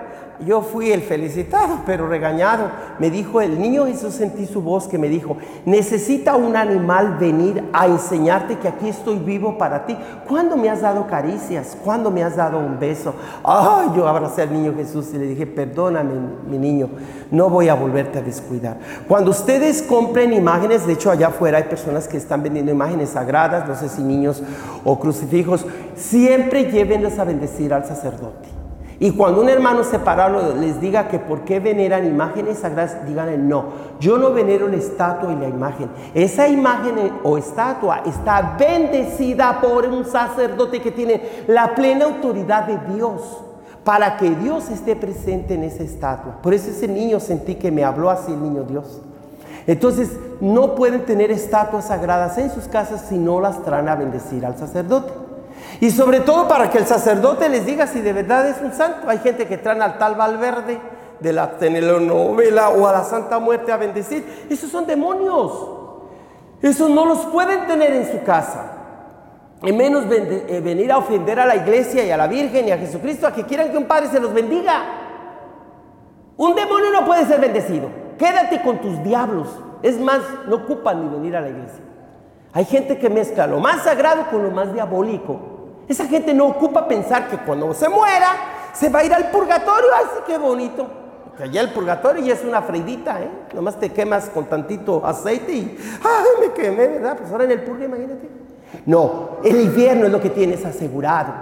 [0.46, 2.72] yo fui el felicitado, pero regañado.
[2.98, 7.64] Me dijo, el niño Jesús sentí su voz que me dijo, necesita un animal venir
[7.74, 9.98] a enseñarte que aquí estoy vivo para ti.
[10.28, 11.78] ¿Cuándo me has dado caricias?
[11.84, 13.14] ¿Cuándo me has dado un beso?
[13.44, 16.14] Ay, yo abracé al niño Jesús y le dije, perdóname,
[16.50, 16.90] mi niño,
[17.32, 18.78] no voy a volverte a descuidar.
[19.08, 23.68] Cuando ustedes compren imágenes, de hecho allá afuera hay personas que están vendiendo imágenes sagradas,
[23.68, 24.42] no sé si niños
[24.84, 25.66] o crucifijos,
[25.96, 28.59] siempre llévenlas a bendecir al sacerdote.
[29.02, 33.66] Y cuando un hermano separado les diga que por qué veneran imágenes sagradas, díganle no.
[34.02, 35.90] Yo no venero la estatua y la imagen.
[36.14, 42.94] Esa imagen o estatua está bendecida por un sacerdote que tiene la plena autoridad de
[42.94, 43.22] Dios
[43.86, 46.42] para que Dios esté presente en esa estatua.
[46.42, 49.00] Por eso ese niño sentí que me habló así el niño Dios.
[49.66, 54.46] Entonces no pueden tener estatuas sagradas en sus casas si no las traen a bendecir
[54.46, 55.29] al sacerdote.
[55.82, 59.10] Y sobre todo para que el sacerdote les diga si de verdad es un santo.
[59.10, 60.80] Hay gente que traen al tal Valverde
[61.20, 64.48] de la telenovela o a la Santa Muerte a bendecir.
[64.50, 65.52] Esos son demonios.
[66.62, 68.76] Esos no los pueden tener en su casa.
[69.62, 72.78] Y menos eh, venir a ofender a la iglesia y a la Virgen y a
[72.78, 74.84] Jesucristo a que quieran que un padre se los bendiga.
[76.36, 77.90] Un demonio no puede ser bendecido.
[78.18, 79.48] Quédate con tus diablos.
[79.82, 81.84] Es más, no ocupan ni venir a la iglesia.
[82.52, 85.59] Hay gente que mezcla lo más sagrado con lo más diabólico.
[85.90, 89.90] Esa gente no ocupa pensar que cuando se muera se va a ir al purgatorio.
[89.98, 90.88] ¡Ay, sí, qué bonito!
[91.36, 93.30] Que allá el purgatorio ya es una freidita, ¿eh?
[93.54, 97.18] Nomás te quemas con tantito aceite y ¡ay, me quemé, ¿verdad?
[97.18, 98.30] Pues ahora en el purga, imagínate.
[98.86, 101.34] No, el infierno es lo que tienes asegurado.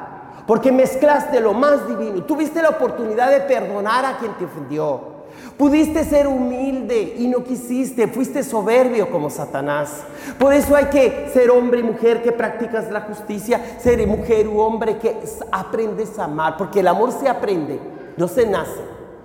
[0.48, 2.24] Porque mezclaste lo más divino.
[2.24, 5.17] Tuviste la oportunidad de perdonar a quien te ofendió.
[5.58, 10.04] Pudiste ser humilde y no quisiste, fuiste soberbio como Satanás.
[10.38, 14.60] Por eso hay que ser hombre y mujer que practicas la justicia, ser mujer u
[14.60, 15.18] hombre que
[15.52, 17.80] aprendes a amar, porque el amor se aprende,
[18.18, 18.80] no se nace.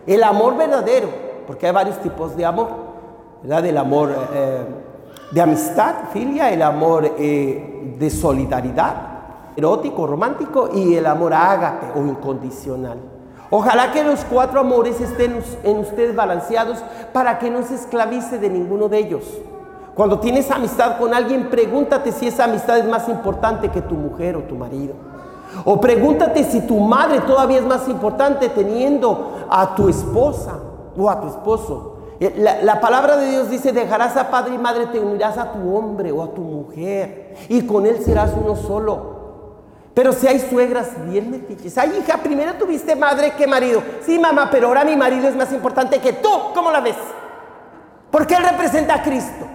[0.06, 1.08] El amor verdadero,
[1.46, 2.68] porque hay varios tipos de amor,
[3.42, 3.66] ¿verdad?
[3.66, 4.64] El amor eh,
[5.32, 12.06] de amistad, filia, el amor eh, de solidaridad, erótico, romántico, y el amor ágape o
[12.06, 13.11] incondicional.
[13.54, 16.78] Ojalá que los cuatro amores estén en ustedes balanceados
[17.12, 19.24] para que no se esclavice de ninguno de ellos.
[19.94, 24.36] Cuando tienes amistad con alguien, pregúntate si esa amistad es más importante que tu mujer
[24.36, 24.94] o tu marido.
[25.66, 30.58] O pregúntate si tu madre todavía es más importante teniendo a tu esposa
[30.96, 31.96] o a tu esposo.
[32.20, 35.52] Eh, la, la, palabra de Dios dice, dejarás a padre y madre, te unirás a
[35.52, 39.11] tu hombre o a tu mujer y con él serás uno solo.
[39.94, 41.76] Pero si hay suegras bien metiches.
[41.76, 43.82] Ay, hija, primero tuviste madre que marido.
[44.04, 46.30] Sí, mamá, pero ahora mi marido es más importante que tú.
[46.54, 46.96] ¿Cómo la ves?
[48.10, 49.46] Porque él representa a Cristo.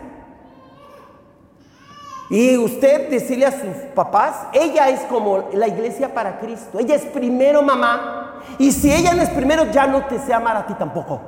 [2.30, 6.78] Y usted decirle a sus papás, ella es como la iglesia para Cristo.
[6.78, 8.44] Ella es primero mamá.
[8.60, 11.20] Y si ella no es primero, ya no te sé amar a ti tampoco.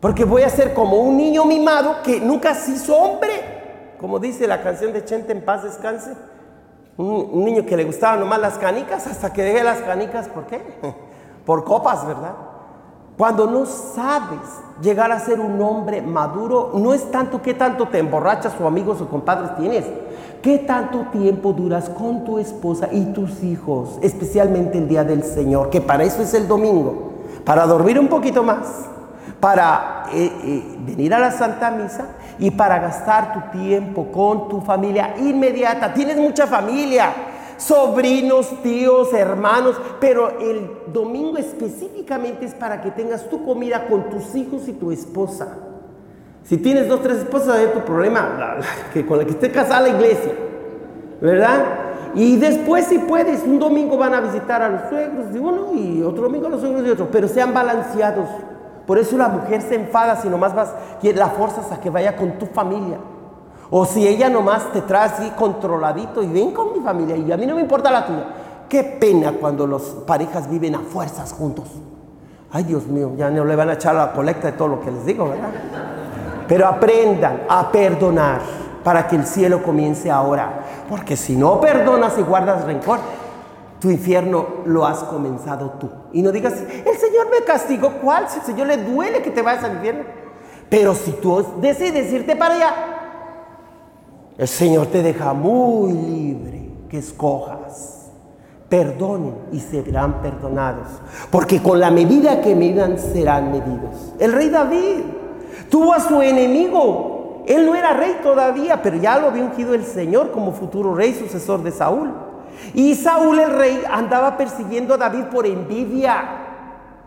[0.00, 3.96] Porque voy a ser como un niño mimado que nunca se hizo hombre.
[3.98, 6.14] Como dice la canción de Chente en paz descanse.
[6.98, 10.60] Un, niño que le gustaban nomás las canicas hasta que dejé las canicas, ¿por qué?
[11.46, 12.34] Por copas, ¿verdad?
[13.16, 14.40] Cuando no sabes
[14.82, 19.00] llegar a ser un hombre maduro, no es tanto qué tanto te emborrachas o amigos
[19.00, 19.86] o compadres tienes,
[20.42, 25.70] qué tanto tiempo duras con tu esposa y tus hijos, especialmente el día del Señor,
[25.70, 27.12] que para eso es el domingo,
[27.44, 28.86] para dormir un poquito más,
[29.40, 32.06] para eh, eh, venir a la Santa Misa
[32.38, 35.92] y para gastar tu tiempo con tu familia inmediata.
[35.92, 37.12] Tienes mucha familia,
[37.56, 44.34] sobrinos, tíos, hermanos, pero el domingo específicamente es para que tengas tu comida con tus
[44.34, 45.48] hijos y tu esposa.
[46.44, 48.56] Si tienes dos, tres esposas, hay tu problema,
[48.92, 50.32] que con la que esté casada la iglesia,
[51.20, 51.64] ¿verdad?
[52.14, 56.02] Y después, si puedes, un domingo van a visitar a los suegros de uno y
[56.02, 58.28] otro domingo a los suegros de otro, pero sean balanceados.
[58.88, 60.70] Por eso la mujer se enfada si nomás vas,
[61.02, 62.96] la forzas a que vaya con tu familia.
[63.68, 67.36] O si ella nomás te trae así controladito y ven con mi familia y a
[67.36, 68.24] mí no me importa la tuya.
[68.66, 71.66] Qué pena cuando las parejas viven a fuerzas juntos.
[72.50, 74.90] Ay, Dios mío, ya no le van a echar la colecta de todo lo que
[74.90, 75.50] les digo, ¿verdad?
[76.48, 78.40] Pero aprendan a perdonar
[78.82, 80.60] para que el cielo comience ahora.
[80.88, 83.00] Porque si no perdonas y guardas rencor,
[83.80, 85.88] tu infierno lo has comenzado tú.
[86.12, 87.92] Y no digas, el Señor me castigó.
[88.02, 88.28] ¿Cuál?
[88.28, 90.04] Si el Señor le duele que te vayas al infierno.
[90.68, 92.74] Pero si tú decides irte para allá,
[94.36, 98.10] el Señor te deja muy libre que escojas.
[98.68, 100.88] Perdonen y serán perdonados.
[101.30, 104.12] Porque con la medida que midan serán medidos.
[104.18, 105.04] El rey David
[105.70, 107.44] tuvo a su enemigo.
[107.46, 111.14] Él no era rey todavía, pero ya lo había ungido el Señor como futuro rey,
[111.14, 112.12] sucesor de Saúl.
[112.74, 116.44] Y Saúl el rey andaba persiguiendo a David por envidia.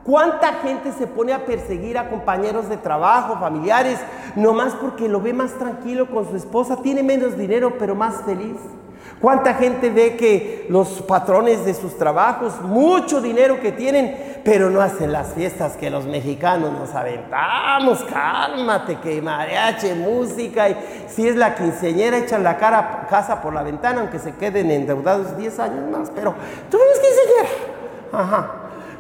[0.04, 4.00] ¿Cuánta gente se pone a perseguir a compañeros de trabajo, familiares,
[4.36, 6.78] nomás porque lo ve más tranquilo con su esposa?
[6.78, 8.58] Tiene menos dinero, pero más feliz.
[9.22, 14.82] ¿Cuánta gente ve que los patrones de sus trabajos, mucho dinero que tienen, pero no
[14.82, 18.04] hacen las fiestas que los mexicanos nos aventamos?
[18.06, 23.62] Cálmate, que mariachi, música, y si es la quinceñera, echan la cara casa por la
[23.62, 26.34] ventana, aunque se queden endeudados 10 años más, pero
[26.72, 27.50] tú ves quinceñera.
[28.12, 28.52] Ajá.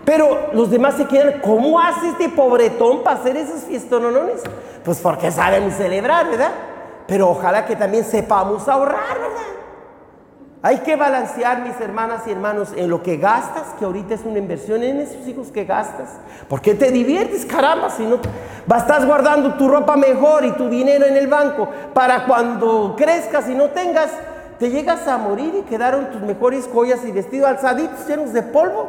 [0.05, 4.41] Pero los demás se quedan, ¿cómo hace este pobretón para hacer esos fiestonones?
[4.85, 6.51] Pues porque sabemos celebrar, ¿verdad?
[7.07, 9.60] Pero ojalá que también sepamos ahorrar, ¿verdad?
[10.63, 14.37] Hay que balancear, mis hermanas y hermanos, en lo que gastas, que ahorita es una
[14.37, 16.09] inversión, en esos hijos que gastas.
[16.47, 18.19] Porque te diviertes, caramba, si no
[18.77, 23.55] estás guardando tu ropa mejor y tu dinero en el banco para cuando crezcas y
[23.55, 24.11] no tengas,
[24.59, 28.87] te llegas a morir y quedaron tus mejores joyas y vestidos alzaditos llenos de polvo.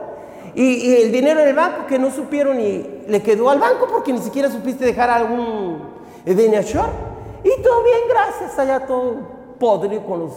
[0.55, 4.13] Y, el dinero en el banco que no supieron y le quedó al banco porque
[4.13, 5.81] ni siquiera supiste dejar algún
[6.27, 6.91] dinero.
[7.45, 10.33] Y todo bien, gracias, allá todo podrido con los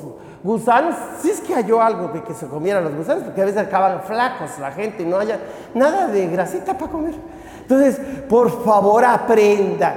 [0.46, 0.96] gusanos.
[1.22, 4.02] Si es que halló algo de que se comieran los gusanos, porque a veces acaban
[4.04, 5.40] flacos la gente y no haya
[5.74, 7.16] nada de grasita para comer.
[7.62, 9.96] Entonces, por favor, aprenda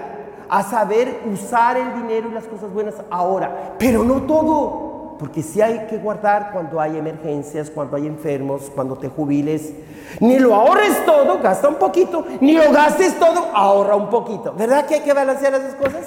[0.48, 5.60] a saber usar el dinero y las cosas buenas ahora, pero no todo porque si
[5.60, 9.72] hay que guardar cuando hay emergencias, cuando hay enfermos, cuando te jubiles.
[10.20, 14.54] Ni lo ahorres todo, gasta un poquito, ni lo gastes todo, ahorra un poquito.
[14.56, 16.06] ¿Verdad que hay que balancear esas cosas?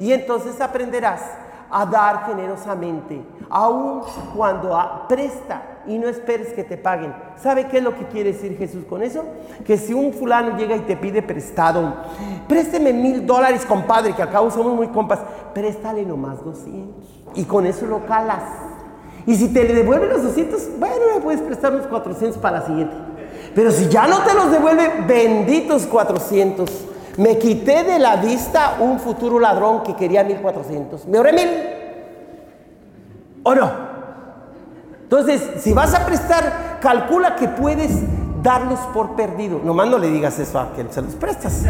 [0.00, 1.20] Y entonces aprenderás
[1.70, 4.02] a dar generosamente, aun
[4.34, 7.14] cuando presta y no esperes que te paguen.
[7.36, 9.24] ¿Sabe qué es lo que quiere decir Jesús con eso?
[9.64, 11.94] Que si un fulano llega y te pide prestado,
[12.48, 15.20] présteme mil dólares, compadre, que acá somos muy compas,
[15.54, 18.42] préstale nomás 200 y con eso lo calas.
[19.26, 22.96] Y si te devuelven los 200, bueno, me puedes prestar unos 400 para la siguiente.
[23.54, 26.70] Pero si ya no te los devuelve, benditos 400.
[27.16, 31.06] Me quité de la vista un futuro ladrón que quería 1400.
[31.06, 31.48] ¿Me ahorré mil?
[33.42, 33.70] ¿O no?
[35.02, 38.02] Entonces, si vas a prestar, calcula que puedes
[38.42, 39.60] darlos por perdido.
[39.64, 41.64] Nomás no le digas eso a quien se los prestas.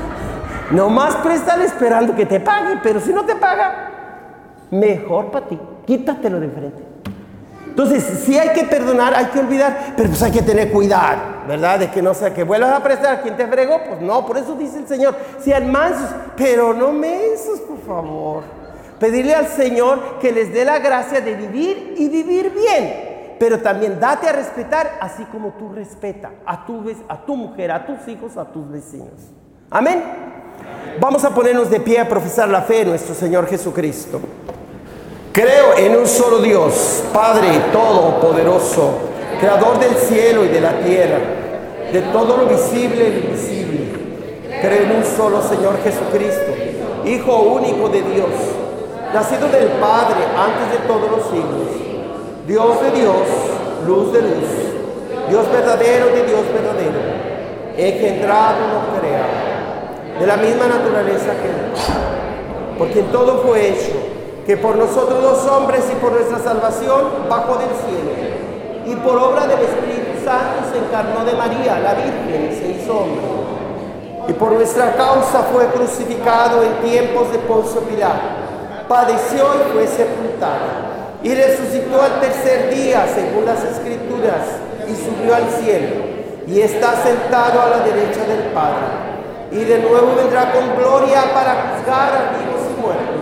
[0.72, 3.90] Nomás préstale esperando que te pague, pero si no te paga,
[4.70, 5.58] mejor para ti.
[5.86, 6.91] Quítatelo de frente.
[7.72, 11.78] Entonces, si hay que perdonar, hay que olvidar, pero pues hay que tener cuidado, ¿verdad?
[11.78, 14.36] De que no sea que vuelvas a prestar a quien te fregó, pues no, por
[14.36, 18.42] eso dice el Señor, sean mansos, pero no mensos, por favor.
[19.00, 23.98] Pedirle al Señor que les dé la gracia de vivir y vivir bien, pero también
[23.98, 28.36] date a respetar así como tú respeta a tu, a tu mujer, a tus hijos,
[28.36, 29.32] a tus vecinos.
[29.70, 30.02] Amén.
[31.00, 34.20] Vamos a ponernos de pie a profesar la fe en nuestro Señor Jesucristo.
[35.32, 38.98] Creo en un solo Dios, Padre Todopoderoso,
[39.40, 41.16] Creador del cielo y de la tierra,
[41.90, 43.92] de todo lo visible y invisible.
[44.60, 46.52] Creo en un solo Señor Jesucristo,
[47.06, 48.28] Hijo único de Dios,
[49.14, 51.80] nacido del Padre antes de todos los siglos,
[52.46, 53.26] Dios de Dios,
[53.86, 57.00] luz de luz, Dios verdadero de Dios verdadero,
[57.78, 64.12] engendrado, no creado, de la misma naturaleza que Él, por quien todo fue hecho
[64.46, 68.10] que por nosotros los hombres y por nuestra salvación bajó del cielo,
[68.84, 73.22] y por obra del Espíritu Santo se encarnó de María, la Virgen, se hizo hombre.
[74.28, 80.90] Y por nuestra causa fue crucificado en tiempos de Poncio Pilato, padeció y fue sepultado,
[81.22, 85.94] y resucitó al tercer día, según las Escrituras, y subió al cielo,
[86.48, 89.12] y está sentado a la derecha del Padre.
[89.52, 93.21] Y de nuevo vendrá con gloria para juzgar a vivos y muertos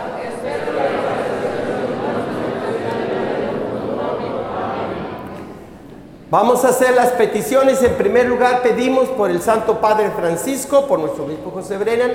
[6.31, 7.83] Vamos a hacer las peticiones.
[7.83, 12.11] En primer lugar, pedimos por el Santo Padre Francisco, por nuestro obispo José Brennan,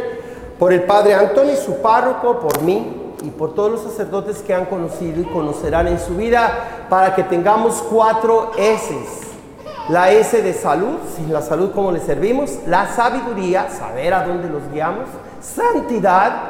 [0.58, 4.64] por el Padre Antonio, su párroco, por mí y por todos los sacerdotes que han
[4.64, 8.96] conocido y conocerán en su vida, para que tengamos cuatro S.
[9.90, 14.48] La S de salud, sin la salud como le servimos, la sabiduría, saber a dónde
[14.48, 15.08] los guiamos,
[15.42, 16.40] santidad,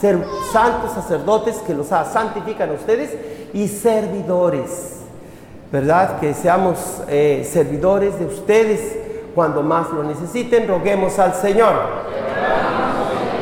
[0.00, 0.18] ser
[0.52, 3.16] santos sacerdotes que los santifican a ustedes
[3.52, 5.03] y servidores
[5.74, 6.20] ¿verdad?
[6.20, 8.96] Que seamos eh, servidores de ustedes
[9.34, 10.68] cuando más lo necesiten.
[10.68, 11.72] Roguemos al Señor.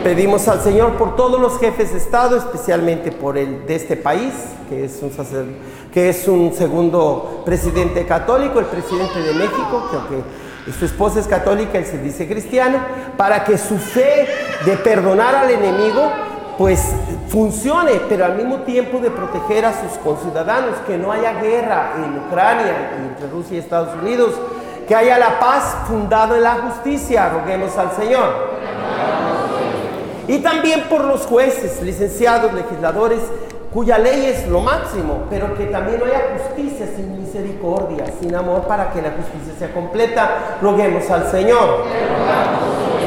[0.02, 4.32] Pedimos al Señor por todos los jefes de Estado, especialmente por el de este país,
[4.70, 5.44] que es un, sacer-
[5.92, 11.26] que es un segundo presidente católico, el presidente de México, que aunque su esposa es
[11.28, 12.78] católica, él se dice cristiano,
[13.18, 14.26] para que su fe
[14.64, 16.00] de perdonar al enemigo
[16.62, 16.92] pues
[17.26, 22.16] funcione, pero al mismo tiempo de proteger a sus conciudadanos, que no haya guerra en
[22.24, 24.30] Ucrania entre Rusia y Estados Unidos,
[24.86, 28.52] que haya la paz fundada en la justicia, roguemos al Señor.
[30.28, 33.18] Y también por los jueces, licenciados, legisladores,
[33.74, 38.68] cuya ley es lo máximo, pero que también no haya justicia sin misericordia, sin amor,
[38.68, 40.58] para que la justicia sea completa.
[40.62, 41.86] Roguemos al Señor.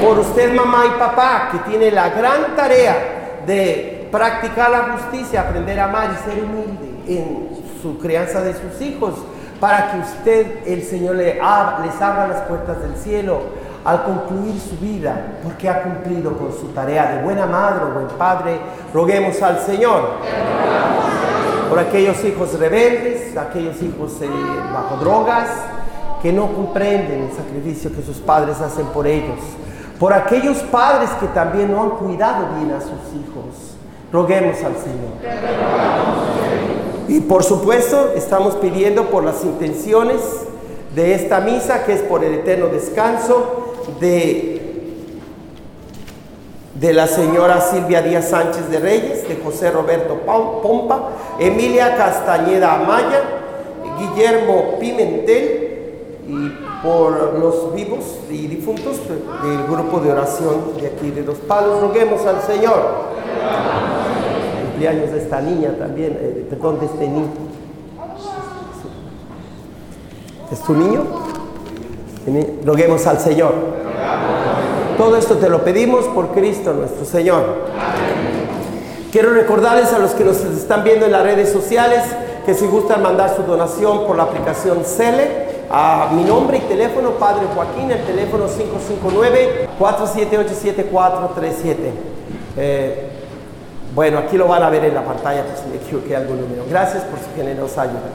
[0.06, 3.15] Por usted, mamá y papá, que tiene la gran tarea
[3.46, 7.50] de practicar la justicia, aprender a amar y ser humilde en
[7.82, 9.14] su crianza de sus hijos,
[9.60, 13.42] para que usted, el Señor, les abra las puertas del cielo
[13.86, 18.08] al concluir su vida, porque ha cumplido con su tarea de buena madre o buen
[18.18, 18.60] padre,
[18.94, 20.10] roguemos al Señor.
[21.70, 24.30] Por aquellos hijos rebeldes, aquellos hijos eh,
[24.74, 25.50] bajo drogas,
[26.22, 29.40] que no comprenden el sacrificio que sus padres hacen por ellos.
[30.00, 33.76] Por aquellos padres que también no han cuidado bien a sus hijos,
[34.12, 35.14] roguemos al Señor.
[37.08, 40.22] Y por supuesto, estamos pidiendo por las intenciones
[40.96, 44.62] de esta misa, que es por el eterno descanso de,
[46.74, 53.22] de la señora Silvia Díaz Sánchez de Reyes, de José Roberto Pompa, Emilia Castañeda Amaya,
[53.98, 55.66] Guillermo Pimentel
[56.28, 58.98] y por los vivos y difuntos
[59.44, 61.82] del grupo de oración de aquí de Dos Palos.
[61.82, 63.06] Roguemos al Señor
[64.68, 67.28] cumpleaños de esta niña también, eh, perdón, de este niño.
[70.52, 71.04] ¿Es tu niño?
[72.28, 73.54] Ni- Roguemos al Señor.
[74.98, 77.44] Todo esto te lo pedimos por Cristo nuestro Señor.
[79.12, 82.04] Quiero recordarles a los que nos están viendo en las redes sociales
[82.46, 85.45] que si gustan mandar su donación por la aplicación Cele
[85.78, 88.46] a mi nombre y teléfono, Padre Joaquín, el teléfono
[89.78, 91.76] 559-478-7437.
[92.56, 93.10] Eh,
[93.94, 96.64] bueno, aquí lo van a ver en la pantalla, pues si me equivoqué algún número.
[96.70, 98.10] Gracias por su generosa ayuda.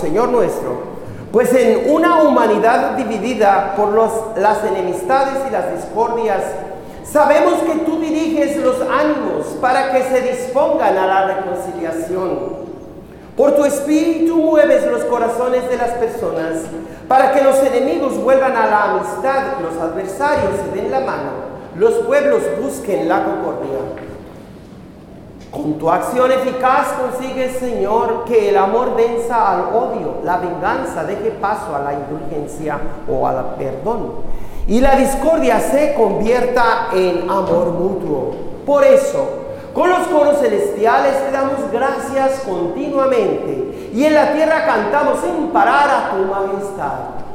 [0.00, 0.96] Señor nuestro.
[1.32, 6.42] Pues en una humanidad dividida por los- las enemistades y las discordias,
[7.04, 12.66] sabemos que tú diriges los ánimos para que se dispongan a la reconciliación.
[13.36, 16.54] Por tu espíritu mueves los corazones de las personas
[17.06, 21.30] para que los enemigos vuelvan a la amistad, los adversarios se den la mano,
[21.76, 23.16] los pueblos busquen la.
[25.66, 31.32] Con tu acción eficaz consigues, Señor, que el amor venza al odio, la venganza deje
[31.32, 32.78] paso a la indulgencia
[33.10, 34.12] o al perdón,
[34.68, 38.36] y la discordia se convierta en amor mutuo.
[38.64, 39.28] Por eso,
[39.74, 45.88] con los coros celestiales te damos gracias continuamente, y en la tierra cantamos sin parar
[45.90, 47.25] a tu majestad.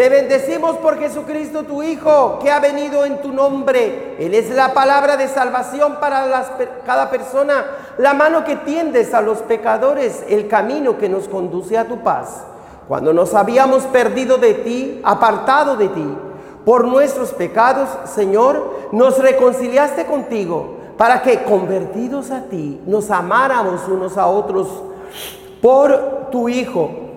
[0.00, 4.16] Te bendecimos por Jesucristo tu Hijo, que ha venido en tu nombre.
[4.18, 6.46] Él es la palabra de salvación para las
[6.86, 7.66] cada persona,
[7.98, 12.44] la mano que tiendes a los pecadores, el camino que nos conduce a tu paz.
[12.88, 16.16] Cuando nos habíamos perdido de ti, apartado de ti,
[16.64, 24.16] por nuestros pecados, Señor, nos reconciliaste contigo para que, convertidos a ti, nos amáramos unos
[24.16, 24.66] a otros
[25.60, 27.09] por tu Hijo,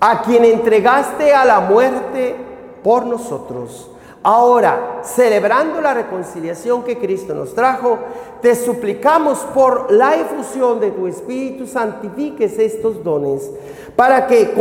[0.00, 2.36] a quien entregaste a la muerte
[2.82, 3.90] por nosotros.
[4.22, 7.98] Ahora, celebrando la reconciliación que Cristo nos trajo,
[8.42, 13.50] te suplicamos por la efusión de tu Espíritu, santifiques estos dones
[13.96, 14.54] para que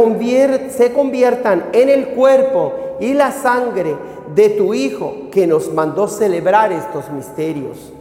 [0.70, 3.96] se conviertan en el cuerpo y la sangre
[4.34, 7.92] de tu Hijo que nos mandó celebrar estos misterios.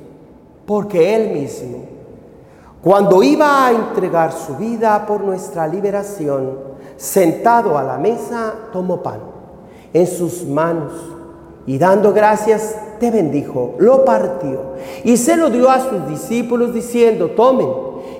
[0.66, 1.84] Porque Él mismo,
[2.82, 9.20] cuando iba a entregar su vida por nuestra liberación, sentado a la mesa, tomó pan
[9.92, 10.92] en sus manos
[11.66, 14.74] y dando gracias, te bendijo, lo partió
[15.05, 17.68] y se lo dio a sus discípulos diciendo, tomen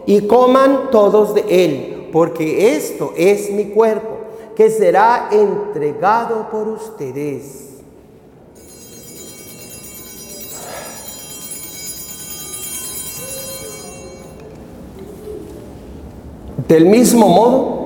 [0.07, 4.17] y coman todos de él, porque esto es mi cuerpo
[4.55, 7.67] que será entregado por ustedes.
[16.67, 17.86] Del mismo modo,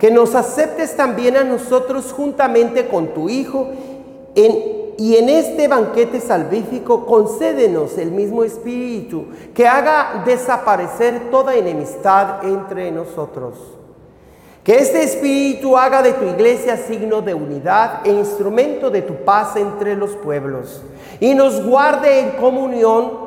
[0.00, 3.68] que nos aceptes también a nosotros juntamente con tu Hijo
[4.34, 12.90] y en este banquete salvífico concédenos el mismo Espíritu que haga desaparecer toda enemistad entre
[12.90, 13.58] nosotros.
[14.64, 19.56] Que este Espíritu haga de tu iglesia signo de unidad e instrumento de tu paz
[19.56, 20.80] entre los pueblos
[21.20, 23.19] y nos guarde en comunión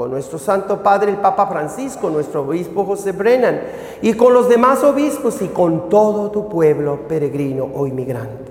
[0.00, 3.60] con nuestro Santo Padre el Papa Francisco, nuestro obispo José Brennan
[4.00, 8.50] y con los demás obispos y con todo tu pueblo peregrino o inmigrante.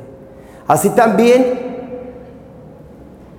[0.68, 2.06] Así también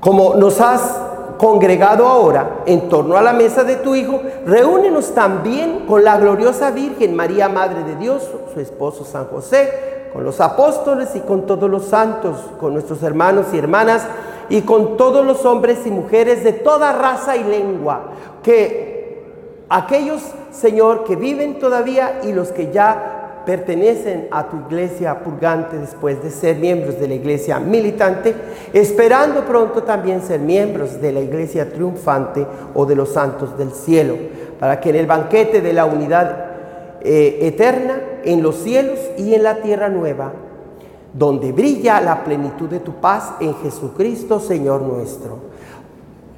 [0.00, 1.00] como nos has
[1.38, 6.72] congregado ahora en torno a la mesa de tu Hijo, reúnenos también con la gloriosa
[6.72, 11.70] Virgen María, Madre de Dios, su esposo San José, con los apóstoles y con todos
[11.70, 14.04] los santos, con nuestros hermanos y hermanas
[14.50, 18.10] y con todos los hombres y mujeres de toda raza y lengua,
[18.42, 19.22] que
[19.68, 20.20] aquellos,
[20.50, 26.30] Señor, que viven todavía y los que ya pertenecen a tu iglesia purgante después de
[26.30, 28.34] ser miembros de la iglesia militante,
[28.72, 34.16] esperando pronto también ser miembros de la iglesia triunfante o de los santos del cielo,
[34.58, 36.46] para que en el banquete de la unidad
[37.02, 40.32] eh, eterna, en los cielos y en la tierra nueva,
[41.12, 45.38] donde brilla la plenitud de tu paz en Jesucristo, Señor nuestro.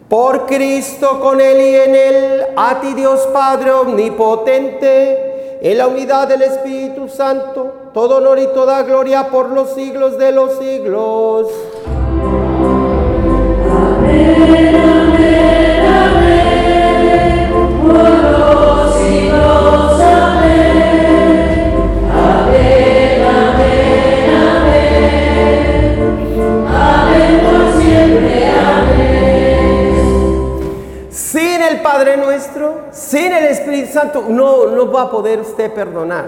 [0.09, 6.29] Por Cristo, con Él y en Él, a ti Dios Padre Omnipotente, en la unidad
[6.29, 11.49] del Espíritu Santo, todo honor y toda gloria por los siglos de los siglos.
[14.05, 15.52] Sin el
[31.93, 36.25] Padre nuestro, sin el Espíritu Santo, no, no va a poder usted perdonar.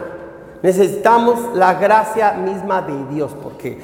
[0.62, 3.79] Necesitamos la gracia misma de Dios, porque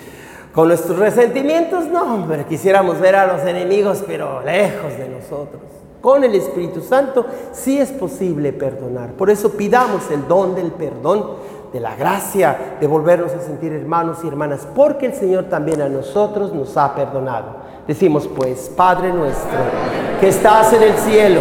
[0.53, 5.62] con nuestros resentimientos, no, hombre, quisiéramos ver a los enemigos, pero lejos de nosotros.
[6.03, 9.12] Con el Espíritu Santo sí es posible perdonar.
[9.12, 11.37] Por eso pidamos el don del perdón,
[11.72, 15.89] de la gracia, de volvernos a sentir hermanos y hermanas, porque el Señor también a
[15.89, 17.70] nosotros nos ha perdonado.
[17.87, 19.59] Decimos pues, Padre nuestro,
[20.20, 21.41] que estás en el cielo,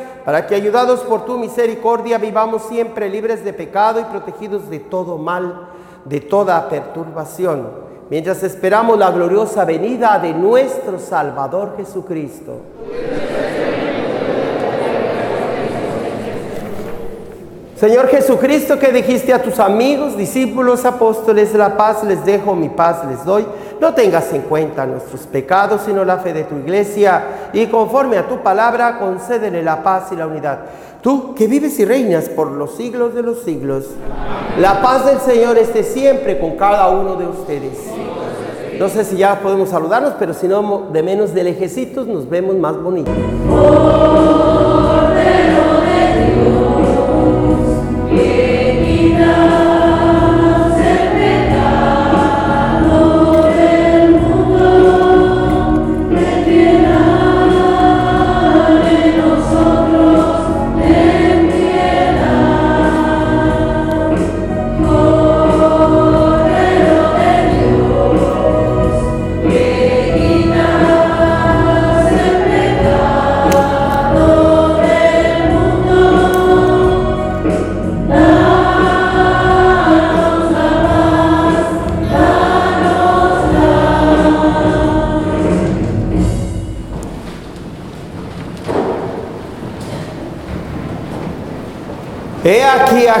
[0.25, 5.17] para que, ayudados por tu misericordia, vivamos siempre libres de pecado y protegidos de todo
[5.17, 5.69] mal,
[6.05, 7.67] de toda perturbación,
[8.09, 12.61] mientras esperamos la gloriosa venida de nuestro Salvador Jesucristo.
[17.81, 23.03] Señor Jesucristo, que dijiste a tus amigos, discípulos, apóstoles, la paz les dejo, mi paz
[23.09, 23.43] les doy.
[23.81, 27.49] No tengas en cuenta nuestros pecados, sino la fe de tu iglesia.
[27.51, 30.59] Y conforme a tu palabra, concédele la paz y la unidad.
[31.01, 33.85] Tú que vives y reinas por los siglos de los siglos,
[34.59, 37.79] la paz del Señor esté siempre con cada uno de ustedes.
[38.77, 42.55] No sé si ya podemos saludarnos, pero si no, de menos de lejecitos nos vemos
[42.57, 43.15] más bonitos.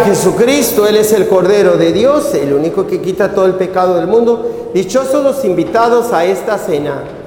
[0.05, 4.07] Jesucristo, Él es el Cordero de Dios, el único que quita todo el pecado del
[4.07, 4.69] mundo.
[4.73, 7.20] Dichosos los invitados a esta cena.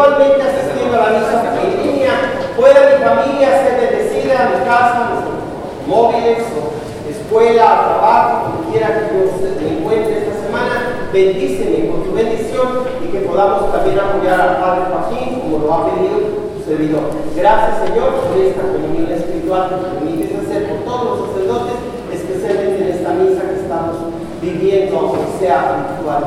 [0.00, 2.12] Virtualmente asistiendo a la misa en línea,
[2.56, 9.04] pueda mi familia ser bendecida, mi casa, mis móviles, o escuela, trabajo, donde quiera que
[9.12, 12.68] yo me encuentre esta semana, bendíceme con tu bendición
[13.04, 16.18] y que podamos también apoyar al Padre Joaquín como lo ha pedido
[16.64, 17.10] servidor.
[17.36, 21.74] Gracias Señor por esta comunión espiritual que permites hacer por todos los sacerdotes,
[22.12, 23.96] especialmente en esta misa que estamos
[24.40, 26.24] viviendo, aunque sea virtual.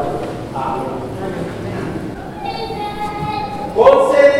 [0.53, 1.02] Amén.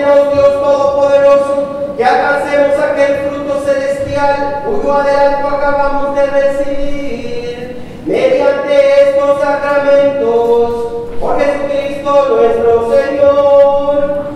[0.03, 10.87] Dios Todopoderoso, que alcancemos aquel fruto celestial cuyo adelanto acabamos de recibir mediante estos sacramentos.
[11.21, 14.33] Por Jesucristo nuestro Señor.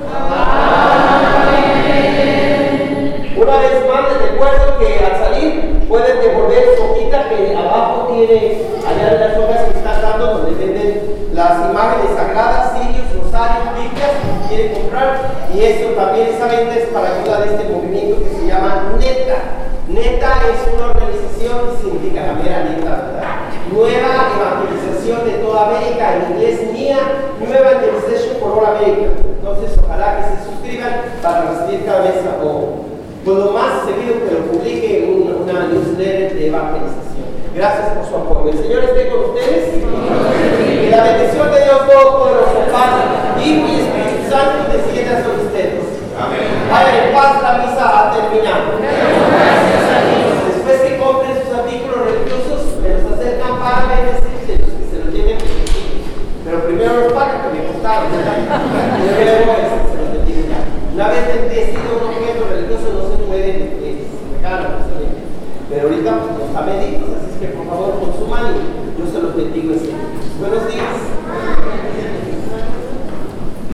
[3.35, 8.61] Una vez más les recuerdo que al salir pueden devolver su hojita que abajo tiene
[8.87, 14.26] allá en las hojas que están dando donde venden las imágenes sagradas, sirios, rosarios, biblias
[14.49, 15.47] que quieren comprar.
[15.53, 19.37] Y esto también, esa venta es para ayuda de este movimiento que se llama NETA.
[19.87, 23.35] NETA es una organización que significa la mera neta, ¿verdad?
[23.71, 26.99] Nueva Evangelización de toda América, en inglés NIA,
[27.39, 29.11] New Evangelization for All America.
[29.39, 32.83] Entonces, ojalá que se suscriban para recibir cada mes o
[33.23, 37.27] pues lo más seguido que lo publique un- una newsletter de evangelización.
[37.55, 38.51] Gracias por su apoyo.
[38.51, 39.83] El Señor esté con ustedes.
[39.83, 43.96] Que la bendición de Dios Todopoderoso, Padre, Hijo y Espíritu
[44.29, 45.87] Santo descienda sobre ustedes.
[46.69, 48.75] Vayan en paz, la misa ha terminado.
[50.51, 55.13] Después que compren sus artículos religiosos, me los acercan para bendecirse, los que se los
[55.15, 56.11] lleven bendecidos.
[56.43, 58.35] Pero primero los pagan, que me costaron, ¿verdad?
[58.99, 59.55] Y luego
[59.87, 60.59] se los bendigo ya.
[60.91, 63.49] Una vez bendecido un objeto religioso no se puede
[63.79, 65.23] eh, regalar, no se vende.
[65.71, 69.23] Pero ahorita pues, los está benditos, así es que por favor consuman y yo se
[69.23, 69.71] los bendigo.
[69.71, 71.15] Buenos días.